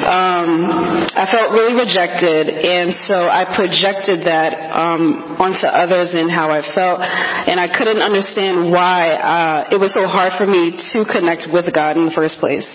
Um, 0.07 0.71
I 1.11 1.27
felt 1.27 1.51
really 1.51 1.75
rejected, 1.75 2.47
and 2.49 2.95
so 2.95 3.27
I 3.27 3.51
projected 3.51 4.31
that 4.31 4.55
um, 4.71 5.35
onto 5.43 5.67
others 5.67 6.15
and 6.15 6.31
how 6.31 6.55
I 6.55 6.63
felt, 6.63 7.03
and 7.03 7.59
I 7.59 7.67
couldn't 7.67 8.01
understand 8.01 8.71
why 8.71 9.19
uh, 9.19 9.75
it 9.75 9.79
was 9.83 9.93
so 9.93 10.07
hard 10.07 10.33
for 10.39 10.47
me 10.47 10.71
to 10.95 11.05
connect 11.05 11.51
with 11.51 11.67
God 11.75 11.99
in 11.99 12.07
the 12.07 12.15
first 12.15 12.39
place. 12.39 12.71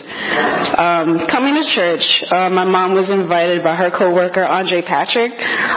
Um, 0.76 1.24
coming 1.32 1.56
to 1.56 1.64
church, 1.64 2.24
uh, 2.28 2.52
my 2.52 2.68
mom 2.68 2.94
was 2.94 3.10
invited 3.10 3.64
by 3.64 3.76
her 3.76 3.90
coworker 3.90 4.44
Andre 4.44 4.84
Patrick 4.84 5.32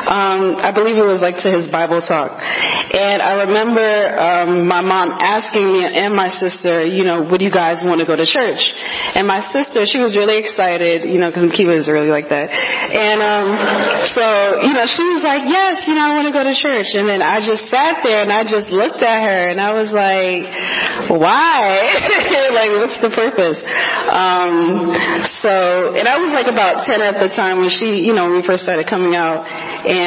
um, 0.09 0.57
I 0.57 0.73
believe 0.73 0.97
it 0.97 1.05
was 1.05 1.21
like 1.21 1.37
to 1.45 1.53
his 1.53 1.69
Bible 1.69 2.01
talk. 2.01 2.41
And 2.41 3.21
I 3.21 3.45
remember 3.45 3.85
um, 4.17 4.65
my 4.65 4.81
mom 4.81 5.13
asking 5.13 5.69
me 5.69 5.85
and 5.85 6.17
my 6.17 6.33
sister, 6.33 6.81
you 6.81 7.05
know, 7.05 7.29
would 7.29 7.45
you 7.45 7.53
guys 7.53 7.85
want 7.85 8.01
to 8.01 8.09
go 8.09 8.17
to 8.17 8.25
church? 8.25 8.73
And 9.13 9.29
my 9.29 9.45
sister, 9.45 9.85
she 9.85 10.01
was 10.01 10.17
really 10.17 10.41
excited, 10.41 11.05
you 11.05 11.21
know, 11.21 11.29
because 11.29 11.53
Kiva 11.53 11.77
is 11.77 11.93
really 11.93 12.09
like 12.09 12.33
that. 12.33 12.49
And 12.49 13.21
um, 13.21 13.53
so, 14.17 14.65
you 14.65 14.73
know, 14.73 14.89
she 14.89 15.05
was 15.05 15.21
like, 15.21 15.45
yes, 15.45 15.85
you 15.85 15.93
know, 15.93 16.09
I 16.09 16.17
want 16.17 16.25
to 16.25 16.33
go 16.33 16.41
to 16.41 16.57
church. 16.57 16.97
And 16.97 17.05
then 17.05 17.21
I 17.21 17.45
just 17.45 17.69
sat 17.69 18.01
there 18.01 18.25
and 18.25 18.33
I 18.33 18.49
just 18.49 18.73
looked 18.73 19.05
at 19.05 19.21
her 19.29 19.53
and 19.53 19.61
I 19.61 19.77
was 19.77 19.93
like, 19.93 20.49
why? 21.13 21.85
like, 22.57 22.73
what's 22.81 22.97
the 22.97 23.13
purpose? 23.13 23.61
Um, 24.09 24.89
so, 25.45 25.93
and 25.93 26.09
I 26.09 26.17
was 26.17 26.33
like 26.33 26.49
about 26.49 26.89
10 26.89 26.97
at 27.05 27.21
the 27.21 27.29
time 27.29 27.61
when 27.61 27.69
she, 27.69 28.09
you 28.09 28.17
know, 28.17 28.25
when 28.33 28.41
we 28.41 28.45
first 28.47 28.65
started 28.65 28.89
coming 28.89 29.13
out. 29.13 29.45
And, 29.45 29.98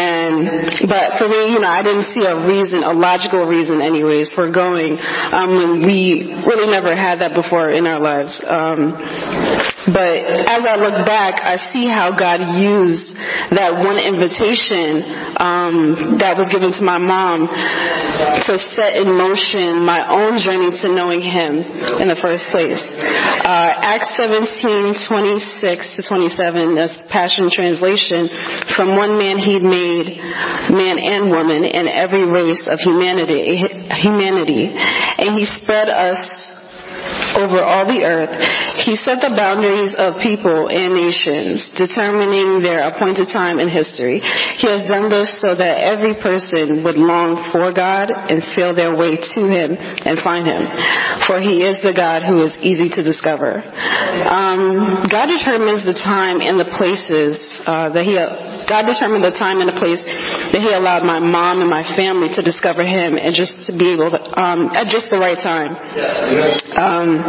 but 0.88 1.18
for 1.18 1.28
me, 1.28 1.54
you 1.54 1.60
know, 1.60 1.68
I 1.68 1.84
didn't 1.84 2.06
see 2.06 2.24
a 2.24 2.36
reason, 2.48 2.84
a 2.84 2.94
logical 2.94 3.46
reason 3.46 3.82
anyways, 3.82 4.32
for 4.32 4.52
going, 4.52 4.98
um, 5.00 5.50
when 5.56 5.86
we 5.86 6.34
really 6.46 6.70
never 6.70 6.96
had 6.96 7.20
that 7.20 7.34
before 7.36 7.70
in 7.70 7.88
our 7.88 8.00
lives. 8.00 8.42
Um, 8.44 8.96
but 9.90 10.14
as 10.46 10.62
I 10.62 10.78
look 10.78 11.06
back, 11.10 11.42
I 11.42 11.58
see 11.58 11.90
how 11.90 12.14
God 12.14 12.62
used 12.62 13.10
that 13.50 13.82
one 13.82 13.98
invitation 13.98 15.02
um, 15.42 16.22
that 16.22 16.38
was 16.38 16.54
given 16.54 16.70
to 16.70 16.84
my 16.86 17.02
mom 17.02 17.50
to 17.50 18.54
set 18.78 19.02
in 19.02 19.10
motion 19.18 19.82
my 19.82 20.06
own 20.06 20.38
journey 20.38 20.70
to 20.70 20.86
knowing 20.86 21.26
Him 21.26 21.66
in 21.98 22.06
the 22.06 22.20
first 22.22 22.46
place. 22.54 22.82
Uh, 23.02 23.74
Acts 23.74 24.14
17, 24.22 25.02
26 25.02 25.98
to 25.98 26.02
27, 26.06 26.76
that's 26.78 27.02
Passion 27.10 27.50
Translation. 27.50 28.30
From 28.78 28.94
one 28.94 29.18
man 29.18 29.42
He 29.42 29.58
made 29.58 30.22
man 30.70 31.02
and 31.02 31.34
woman 31.34 31.66
in 31.66 31.90
every 31.90 32.30
race 32.30 32.70
of 32.70 32.78
humanity, 32.78 33.66
humanity, 33.98 34.70
and 34.70 35.34
He 35.34 35.46
spread 35.50 35.90
us 35.90 36.22
over 37.36 37.64
all 37.64 37.88
the 37.88 38.04
earth. 38.04 38.36
He 38.82 38.96
set 38.98 39.22
the 39.22 39.30
boundaries 39.30 39.94
of 39.94 40.18
people 40.22 40.66
and 40.68 40.98
nations, 40.98 41.70
determining 41.78 42.66
their 42.66 42.90
appointed 42.90 43.30
time 43.30 43.60
in 43.62 43.70
history. 43.70 44.20
He 44.58 44.66
has 44.66 44.90
done 44.90 45.10
this 45.10 45.30
so 45.38 45.54
that 45.54 45.78
every 45.78 46.18
person 46.18 46.84
would 46.84 46.98
long 46.98 47.38
for 47.54 47.70
God 47.70 48.10
and 48.10 48.42
feel 48.58 48.74
their 48.74 48.98
way 48.98 49.22
to 49.22 49.42
Him 49.46 49.78
and 49.78 50.18
find 50.20 50.50
Him. 50.50 50.66
For 51.30 51.38
He 51.38 51.62
is 51.62 51.82
the 51.86 51.94
God 51.94 52.26
who 52.26 52.42
is 52.42 52.58
easy 52.62 52.90
to 52.98 53.02
discover. 53.06 53.62
Um, 53.62 55.06
God 55.06 55.30
determines 55.30 55.86
the 55.86 55.94
time 55.94 56.42
and 56.42 56.58
the 56.58 56.70
places 56.74 57.38
uh, 57.70 57.94
that 57.94 58.06
He 58.06 58.18
God 58.72 58.88
determined 58.88 59.20
the 59.20 59.36
time 59.36 59.60
and 59.60 59.68
the 59.68 59.76
place 59.76 60.00
that 60.06 60.62
He 60.64 60.72
allowed 60.72 61.04
my 61.04 61.20
mom 61.20 61.60
and 61.60 61.70
my 61.70 61.84
family 61.84 62.32
to 62.34 62.42
discover 62.42 62.88
Him 62.88 63.20
and 63.20 63.36
just 63.36 63.68
to 63.68 63.76
be 63.76 63.92
able 63.92 64.10
to, 64.16 64.22
um, 64.40 64.72
at 64.72 64.88
just 64.88 65.12
the 65.12 65.20
right 65.20 65.36
time. 65.36 65.76
Um, 66.72 67.20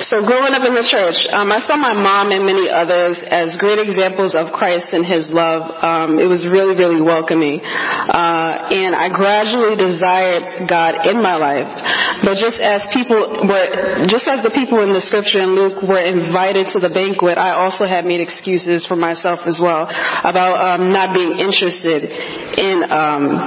so 0.00 0.24
growing 0.24 0.56
up 0.56 0.64
in 0.64 0.71
the 0.74 0.86
church, 0.86 1.26
um, 1.32 1.52
I 1.52 1.58
saw 1.60 1.76
my 1.76 1.94
mom 1.94 2.30
and 2.32 2.44
many 2.44 2.68
others 2.68 3.22
as 3.24 3.56
great 3.56 3.78
examples 3.78 4.34
of 4.34 4.52
Christ 4.52 4.92
and 4.92 5.04
His 5.04 5.30
love. 5.30 5.68
Um, 5.68 6.18
it 6.18 6.28
was 6.28 6.48
really, 6.48 6.76
really 6.76 7.00
welcoming. 7.00 7.60
Uh, 7.62 8.68
and 8.70 8.94
I 8.94 9.08
gradually 9.08 9.76
desired 9.76 10.68
God 10.68 11.06
in 11.06 11.22
my 11.22 11.36
life. 11.36 11.68
But 12.22 12.36
just 12.38 12.60
as 12.60 12.86
people 12.92 13.18
were, 13.48 14.06
just 14.06 14.28
as 14.28 14.42
the 14.42 14.52
people 14.54 14.82
in 14.82 14.92
the 14.92 15.00
scripture 15.02 15.40
in 15.40 15.54
Luke 15.58 15.82
were 15.82 16.00
invited 16.00 16.68
to 16.74 16.78
the 16.78 16.92
banquet, 16.92 17.38
I 17.38 17.56
also 17.58 17.84
had 17.84 18.04
made 18.04 18.20
excuses 18.20 18.86
for 18.86 18.94
myself 18.94 19.46
as 19.46 19.58
well 19.60 19.88
about 20.22 20.60
um, 20.60 20.92
not 20.92 21.14
being 21.14 21.38
interested 21.38 22.06
in 22.58 22.84
um, 22.90 23.38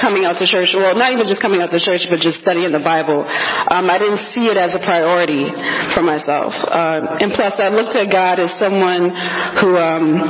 coming 0.00 0.24
out 0.24 0.38
to 0.38 0.46
church. 0.46 0.74
Well, 0.74 0.94
not 0.94 1.12
even 1.12 1.26
just 1.26 1.42
coming 1.42 1.60
out 1.60 1.70
to 1.70 1.80
church, 1.80 2.06
but 2.08 2.20
just 2.20 2.40
studying 2.40 2.70
the 2.72 2.82
Bible. 2.82 3.26
Um, 3.26 3.90
I 3.90 3.98
didn't 3.98 4.22
see 4.30 4.46
it 4.46 4.56
as 4.56 4.74
a 4.74 4.82
priority 4.82 5.50
for 5.94 6.02
myself. 6.02 6.54
Uh, 6.54 7.18
and 7.20 7.32
plus, 7.32 7.58
I 7.58 7.68
looked 7.68 7.96
at 7.96 8.10
God 8.10 8.38
as 8.38 8.54
someone 8.58 9.10
who, 9.58 9.76
um, 9.76 10.20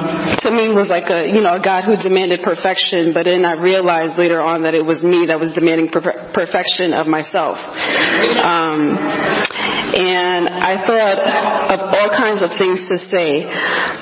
to 0.43 0.49
me, 0.51 0.73
was 0.73 0.89
like 0.89 1.11
a 1.11 1.29
you 1.29 1.41
know 1.41 1.57
a 1.57 1.63
God 1.63 1.85
who 1.85 1.97
demanded 1.97 2.41
perfection. 2.43 3.13
But 3.13 3.25
then 3.25 3.45
I 3.45 3.61
realized 3.61 4.19
later 4.19 4.41
on 4.41 4.63
that 4.63 4.75
it 4.75 4.85
was 4.85 5.05
me 5.05 5.27
that 5.29 5.39
was 5.39 5.53
demanding 5.53 5.89
per- 5.89 6.33
perfection 6.33 6.93
of 6.93 7.07
myself. 7.07 7.59
Um, 7.59 8.97
and 9.95 10.49
I 10.49 10.85
thought 10.85 11.19
of 11.73 11.81
all 11.95 12.11
kinds 12.11 12.43
of 12.43 12.51
things 12.57 12.89
to 12.89 12.99
say, 12.99 13.49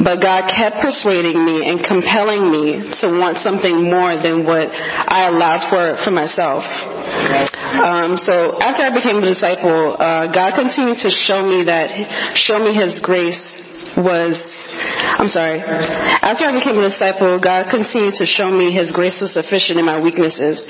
but 0.03 0.20
God 0.20 0.51
kept 0.51 0.83
persuading 0.83 1.38
me 1.44 1.68
and 1.68 1.83
compelling 1.83 2.51
me 2.51 2.90
to 3.01 3.07
want 3.14 3.38
something 3.38 3.90
more 3.90 4.16
than 4.18 4.44
what 4.44 4.68
I 4.70 5.29
allowed 5.29 5.70
for 5.70 6.03
for 6.03 6.11
myself. 6.11 6.64
Um, 6.66 8.16
so 8.16 8.59
after 8.61 8.83
I 8.83 8.94
became 8.94 9.22
a 9.22 9.27
disciple, 9.27 9.96
uh, 9.99 10.33
God 10.33 10.55
continued 10.55 10.99
to 10.99 11.11
show 11.11 11.42
me 11.46 11.64
that, 11.64 12.37
show 12.37 12.59
me 12.59 12.75
His 12.75 12.99
grace 13.01 13.62
was 13.96 14.42
I'm 14.77 15.29
sorry. 15.29 15.61
After 15.61 16.45
I 16.45 16.53
became 16.53 16.77
a 16.77 16.85
disciple, 16.85 17.41
God 17.41 17.71
continued 17.71 18.15
to 18.21 18.27
show 18.27 18.51
me 18.51 18.73
His 18.73 18.93
grace 18.93 19.21
was 19.21 19.33
sufficient 19.33 19.79
in 19.79 19.85
my 19.85 20.01
weaknesses. 20.01 20.65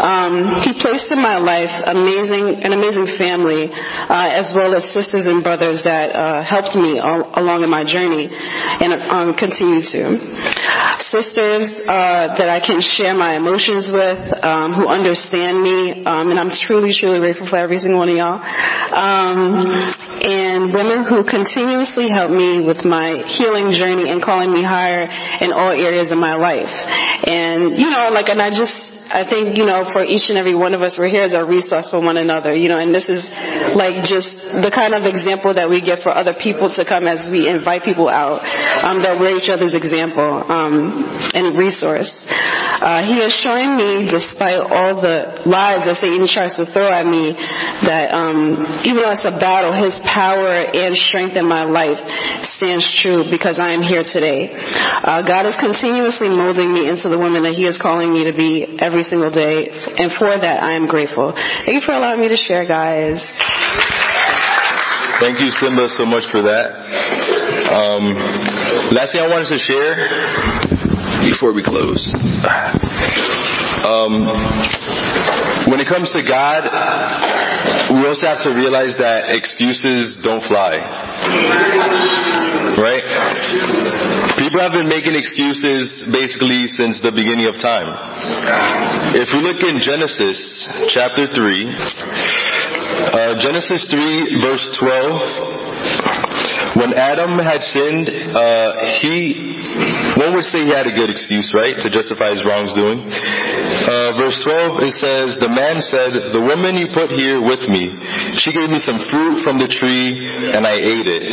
Um, 0.00 0.64
he 0.64 0.72
placed 0.72 1.12
in 1.12 1.20
my 1.20 1.36
life 1.36 1.70
amazing, 1.84 2.64
an 2.64 2.72
amazing 2.72 3.06
family, 3.20 3.68
uh, 3.68 4.40
as 4.40 4.54
well 4.56 4.74
as 4.74 4.88
sisters 4.88 5.26
and 5.26 5.42
brothers 5.42 5.84
that 5.84 6.16
uh, 6.16 6.42
helped 6.42 6.74
me 6.76 6.98
all, 6.98 7.28
along 7.36 7.62
in 7.62 7.70
my 7.70 7.84
journey, 7.84 8.28
and 8.30 8.92
um, 9.12 9.34
continue 9.36 9.82
to. 9.84 10.16
Sisters 11.12 11.68
uh, 11.84 12.36
that 12.40 12.48
I 12.48 12.64
can 12.64 12.80
share 12.80 13.14
my 13.14 13.36
emotions 13.36 13.90
with, 13.92 14.18
um, 14.44 14.72
who 14.74 14.88
understand 14.88 15.60
me, 15.60 16.04
um, 16.04 16.30
and 16.30 16.38
I'm 16.40 16.50
truly, 16.50 16.92
truly 16.92 17.20
grateful 17.20 17.46
for 17.46 17.56
every 17.56 17.78
single 17.78 18.00
one 18.00 18.08
of 18.08 18.16
y'all. 18.16 18.40
And 20.20 20.74
women 20.74 21.04
who 21.08 21.24
continuously 21.24 22.08
help 22.10 22.30
me 22.30 22.60
with 22.60 22.84
my 22.84 23.24
healing 23.26 23.72
journey 23.72 24.10
and 24.10 24.22
calling 24.22 24.52
me 24.52 24.62
higher 24.62 25.08
in 25.40 25.52
all 25.52 25.72
areas 25.72 26.12
of 26.12 26.18
my 26.18 26.36
life. 26.36 26.68
And, 27.24 27.78
you 27.78 27.88
know, 27.88 28.10
like, 28.12 28.28
and 28.28 28.40
I 28.40 28.50
just, 28.50 28.89
I 29.10 29.26
think, 29.26 29.58
you 29.58 29.66
know, 29.66 29.90
for 29.90 30.06
each 30.06 30.30
and 30.30 30.38
every 30.38 30.54
one 30.54 30.72
of 30.72 30.82
us, 30.82 30.94
we're 30.94 31.10
here 31.10 31.26
as 31.26 31.34
a 31.34 31.44
resource 31.44 31.90
for 31.90 31.98
one 31.98 32.16
another, 32.16 32.54
you 32.54 32.68
know, 32.70 32.78
and 32.78 32.94
this 32.94 33.10
is 33.10 33.26
like 33.74 34.06
just 34.06 34.30
the 34.54 34.70
kind 34.70 34.94
of 34.94 35.02
example 35.02 35.50
that 35.50 35.66
we 35.66 35.82
get 35.82 36.06
for 36.06 36.14
other 36.14 36.30
people 36.30 36.70
to 36.70 36.86
come 36.86 37.10
as 37.10 37.26
we 37.26 37.50
invite 37.50 37.82
people 37.82 38.06
out, 38.06 38.46
um, 38.86 39.02
that 39.02 39.18
we're 39.18 39.34
each 39.34 39.50
other's 39.50 39.74
example, 39.74 40.46
um, 40.46 41.02
and 41.34 41.58
resource. 41.58 42.14
Uh, 42.30 43.02
he 43.02 43.18
is 43.18 43.34
showing 43.34 43.74
me, 43.74 44.06
despite 44.06 44.62
all 44.62 45.02
the 45.02 45.42
lies 45.42 45.90
that 45.90 45.98
Satan 45.98 46.30
tries 46.30 46.54
to 46.54 46.64
throw 46.70 46.86
at 46.86 47.02
me, 47.02 47.34
that, 47.34 48.14
um, 48.14 48.62
even 48.86 49.02
though 49.02 49.10
it's 49.10 49.26
a 49.26 49.34
battle, 49.34 49.74
his 49.74 49.98
power 50.06 50.70
and 50.70 50.94
strength 50.94 51.34
in 51.34 51.50
my 51.50 51.66
life 51.66 51.98
stands 52.46 52.86
true 52.94 53.26
because 53.26 53.58
I 53.58 53.74
am 53.74 53.82
here 53.82 54.06
today. 54.06 54.54
Uh, 54.54 55.26
God 55.26 55.50
is 55.50 55.58
continuously 55.58 56.30
molding 56.30 56.70
me 56.72 56.86
into 56.86 57.10
the 57.10 57.18
woman 57.18 57.42
that 57.42 57.58
he 57.58 57.66
is 57.66 57.74
calling 57.74 58.14
me 58.14 58.30
to 58.30 58.32
be 58.32 58.78
every 58.78 58.99
every 59.00 59.08
single 59.08 59.30
day. 59.30 59.68
And 59.96 60.12
for 60.12 60.28
that, 60.28 60.62
I 60.62 60.76
am 60.76 60.86
grateful. 60.86 61.32
Thank 61.32 61.74
you 61.74 61.80
for 61.80 61.92
allowing 61.92 62.20
me 62.20 62.28
to 62.28 62.36
share, 62.36 62.66
guys. 62.66 63.24
Thank 65.20 65.40
you, 65.40 65.50
Simba, 65.50 65.88
so 65.88 66.04
much 66.04 66.28
for 66.30 66.42
that. 66.42 66.72
Um, 67.72 68.14
last 68.92 69.12
thing 69.12 69.20
I 69.20 69.28
wanted 69.28 69.48
to 69.48 69.58
share 69.58 69.96
before 71.24 71.52
we 71.52 71.62
close. 71.62 72.12
Um, 73.84 74.26
when 75.68 75.80
it 75.80 75.88
comes 75.88 76.12
to 76.12 76.22
God, 76.24 76.64
we 77.92 78.06
also 78.06 78.26
have 78.26 78.42
to 78.44 78.50
realize 78.52 78.96
that 78.98 79.28
excuses 79.28 80.18
don't 80.22 80.42
fly. 80.42 80.76
Right? 82.80 84.09
People 84.40 84.64
have 84.64 84.72
been 84.72 84.88
making 84.88 85.12
excuses 85.20 86.00
basically 86.08 86.64
since 86.64 86.96
the 87.04 87.12
beginning 87.12 87.44
of 87.44 87.60
time. 87.60 87.92
If 89.12 89.28
we 89.36 89.44
look 89.44 89.60
in 89.60 89.76
Genesis 89.76 90.64
chapter 90.88 91.28
3, 91.28 91.36
uh, 91.36 93.36
Genesis 93.36 93.84
3 93.84 94.40
verse 94.40 94.64
12, 94.80 95.49
when 96.76 96.94
Adam 96.94 97.38
had 97.38 97.62
sinned, 97.62 98.06
uh, 98.10 98.98
he, 99.02 99.58
one 100.18 100.34
would 100.38 100.46
say 100.46 100.62
he 100.62 100.70
had 100.70 100.86
a 100.86 100.94
good 100.94 101.10
excuse, 101.10 101.50
right, 101.54 101.74
to 101.74 101.90
justify 101.90 102.30
his 102.30 102.44
wrongdoing. 102.46 103.02
Uh, 103.02 104.14
verse 104.14 104.38
12, 104.44 104.82
it 104.86 104.94
says, 104.94 105.38
the 105.42 105.50
man 105.50 105.82
said, 105.82 106.30
the 106.30 106.42
woman 106.42 106.78
you 106.78 106.86
put 106.92 107.10
here 107.10 107.42
with 107.42 107.66
me, 107.66 107.90
she 108.38 108.54
gave 108.54 108.70
me 108.70 108.78
some 108.78 109.02
fruit 109.10 109.42
from 109.42 109.58
the 109.58 109.66
tree 109.66 110.20
and 110.22 110.62
I 110.62 110.78
ate 110.78 111.08
it. 111.10 111.26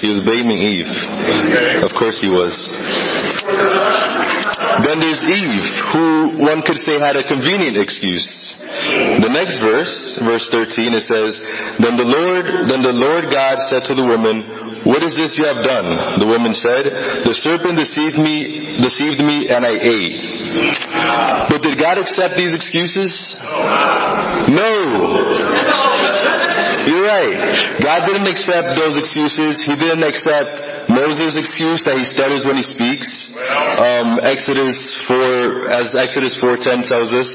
He 0.00 0.08
was 0.08 0.24
blaming 0.24 0.64
Eve. 0.64 0.88
Of 1.84 1.92
course 1.92 2.20
he 2.20 2.28
was. 2.32 2.54
Then 4.80 4.96
there's 5.00 5.20
Eve, 5.24 5.66
who 5.92 6.40
one 6.40 6.62
could 6.62 6.78
say 6.78 6.96
had 6.96 7.16
a 7.16 7.26
convenient 7.26 7.76
excuse. 7.76 8.54
The 8.56 9.28
next 9.28 9.60
verse, 9.60 10.18
verse 10.22 10.48
13, 10.48 10.94
it 10.94 11.04
says, 11.04 11.40
Then 11.82 12.00
the 12.00 12.06
Lord, 12.06 12.46
then 12.70 12.80
the 12.80 12.94
Lord 12.94 13.28
God 13.28 13.58
said 13.68 13.84
to 13.90 13.94
the 13.94 14.06
woman, 14.06 14.69
What 14.84 15.02
is 15.04 15.14
this 15.14 15.36
you 15.36 15.44
have 15.44 15.62
done? 15.62 16.20
The 16.20 16.26
woman 16.26 16.54
said, 16.54 16.88
The 17.28 17.34
serpent 17.36 17.76
deceived 17.76 18.16
me, 18.16 18.80
deceived 18.80 19.20
me, 19.20 19.48
and 19.52 19.64
I 19.64 19.76
ate. 19.76 21.50
But 21.52 21.60
did 21.62 21.78
God 21.78 21.98
accept 21.98 22.36
these 22.36 22.54
excuses? 22.54 23.36
No. 24.48 24.72
You're 26.88 27.04
right. 27.04 27.76
God 27.82 28.08
didn't 28.08 28.26
accept 28.26 28.72
those 28.80 28.96
excuses. 28.96 29.60
He 29.62 29.76
didn't 29.76 30.02
accept 30.02 30.88
Moses' 30.88 31.36
excuse 31.36 31.84
that 31.84 31.98
he 32.00 32.04
stutters 32.04 32.48
when 32.48 32.56
he 32.56 32.64
speaks. 32.64 33.30
Um, 33.36 34.18
Exodus 34.24 34.96
4, 35.06 35.16
as 35.70 35.94
Exodus 35.94 36.36
4.10 36.38 36.88
tells 36.88 37.12
us. 37.12 37.28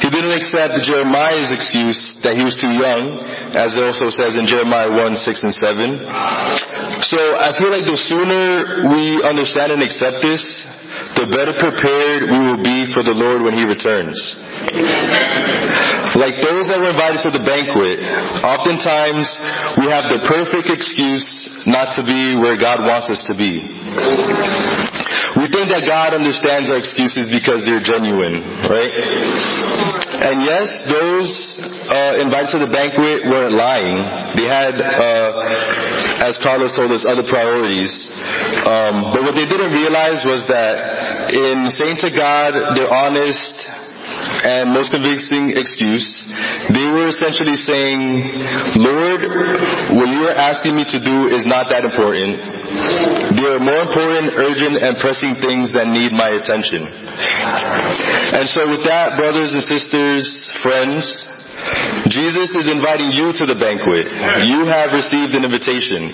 He 0.00 0.08
didn't 0.10 0.34
accept 0.34 0.80
Jeremiah's 0.82 1.52
excuse 1.52 2.16
that 2.22 2.36
he 2.36 2.44
was 2.44 2.56
too 2.60 2.72
young, 2.72 3.20
as 3.54 3.76
it 3.76 3.82
also 3.82 4.10
says 4.10 4.36
in 4.36 4.46
Jeremiah 4.46 4.90
1, 4.90 5.16
6 5.16 5.44
and 5.44 5.54
7. 5.54 5.98
So 7.08 7.20
I 7.36 7.52
feel 7.56 7.70
like 7.70 7.86
the 7.86 7.96
sooner 7.98 8.88
we 8.90 9.22
understand 9.22 9.72
and 9.72 9.82
accept 9.82 10.22
this, 10.22 10.42
the 11.18 11.26
better 11.26 11.54
prepared 11.58 12.30
we 12.30 12.38
will 12.38 12.62
be 12.62 12.86
for 12.92 13.02
the 13.02 13.14
Lord 13.14 13.42
when 13.42 13.54
He 13.54 13.64
returns. 13.66 14.18
Like 16.14 16.38
those 16.38 16.70
that 16.70 16.78
were 16.78 16.94
invited 16.94 17.26
to 17.26 17.30
the 17.34 17.42
banquet, 17.42 17.98
oftentimes 18.46 19.26
we 19.82 19.90
have 19.90 20.06
the 20.06 20.22
perfect 20.30 20.70
excuse 20.70 21.26
not 21.66 21.98
to 21.98 22.06
be 22.06 22.38
where 22.38 22.56
God 22.56 22.86
wants 22.86 23.10
us 23.10 23.26
to 23.26 23.34
be. 23.34 23.66
We 25.44 25.52
think 25.52 25.68
that 25.76 25.84
God 25.84 26.16
understands 26.16 26.72
our 26.72 26.80
excuses 26.80 27.28
because 27.28 27.68
their 27.68 27.76
genuine, 27.76 28.40
right? 28.64 28.94
And 30.24 30.40
yes, 30.40 30.88
those 30.88 31.28
uh, 31.84 32.16
invited 32.16 32.56
to 32.56 32.60
the 32.64 32.72
banquet 32.72 33.28
weren't 33.28 33.52
lying. 33.52 34.00
They 34.40 34.48
had, 34.48 34.72
uh, 34.80 36.24
as 36.24 36.40
Carlos 36.40 36.72
told 36.72 36.96
us, 36.96 37.04
other 37.04 37.28
priorities. 37.28 37.92
Um, 38.64 39.12
but 39.12 39.20
what 39.20 39.36
they 39.36 39.44
didn't 39.44 39.76
realize 39.76 40.24
was 40.24 40.48
that 40.48 41.36
in 41.36 41.68
saying 41.68 42.00
to 42.08 42.10
God, 42.16 42.56
they're 42.72 42.88
honest 42.88 43.68
and 44.44 44.76
most 44.76 44.92
convincing 44.92 45.56
excuse, 45.56 46.04
they 46.68 46.86
were 46.92 47.08
essentially 47.08 47.56
saying, 47.56 48.28
Lord, 48.76 49.24
what 49.96 50.08
you 50.12 50.28
are 50.28 50.36
asking 50.36 50.76
me 50.76 50.84
to 50.84 51.00
do 51.00 51.32
is 51.32 51.48
not 51.48 51.72
that 51.72 51.88
important. 51.88 52.44
There 53.40 53.56
are 53.56 53.62
more 53.64 53.80
important, 53.88 54.36
urgent, 54.36 54.84
and 54.84 55.00
pressing 55.00 55.34
things 55.40 55.72
that 55.72 55.88
need 55.88 56.12
my 56.12 56.36
attention. 56.36 56.84
And 56.84 58.44
so 58.44 58.68
with 58.68 58.84
that, 58.84 59.16
brothers 59.16 59.56
and 59.56 59.64
sisters, 59.64 60.28
friends, 60.60 61.08
Jesus 62.12 62.52
is 62.52 62.68
inviting 62.68 63.16
you 63.16 63.32
to 63.32 63.44
the 63.48 63.56
banquet. 63.56 64.04
You 64.44 64.68
have 64.68 64.92
received 64.92 65.32
an 65.32 65.48
invitation. 65.48 66.12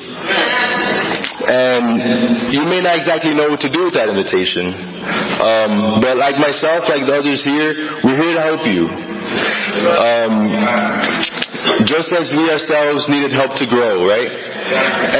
And 1.46 2.52
you 2.52 2.64
may 2.64 2.80
not 2.80 2.96
exactly 2.96 3.34
know 3.34 3.50
what 3.50 3.60
to 3.60 3.70
do 3.70 3.88
with 3.88 3.94
that 3.94 4.08
invitation. 4.08 4.72
Um, 5.40 6.00
but 6.00 6.16
like 6.16 6.36
myself, 6.36 6.88
like 6.88 7.06
the 7.06 7.16
others 7.16 7.44
here, 7.44 8.00
we're 8.04 8.20
here 8.20 8.34
to 8.36 8.42
help 8.44 8.62
you. 8.68 8.88
Um, 8.88 10.50
just 11.84 12.12
as 12.12 12.32
we 12.32 12.48
ourselves 12.50 13.08
needed 13.08 13.32
help 13.32 13.56
to 13.60 13.66
grow, 13.68 14.04
right? 14.06 14.30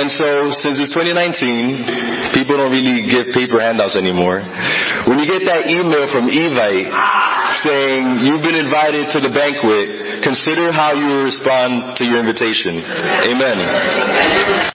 And 0.01 0.11
so, 0.11 0.51
since 0.51 0.81
it's 0.81 0.93
2019, 0.93 2.33
people 2.33 2.57
don't 2.57 2.73
really 2.73 3.09
give 3.09 3.33
paper 3.35 3.61
handouts 3.61 3.97
anymore. 3.97 4.41
When 5.09 5.19
you 5.21 5.27
get 5.29 5.45
that 5.49 5.69
email 5.69 6.09
from 6.09 6.29
Evite 6.29 6.89
saying 7.65 8.25
you've 8.25 8.43
been 8.43 8.57
invited 8.57 9.11
to 9.17 9.19
the 9.21 9.33
banquet, 9.33 10.23
consider 10.23 10.73
how 10.73 10.95
you 10.95 11.25
respond 11.25 11.97
to 11.99 12.05
your 12.05 12.21
invitation. 12.21 12.79
Amen. 12.79 13.59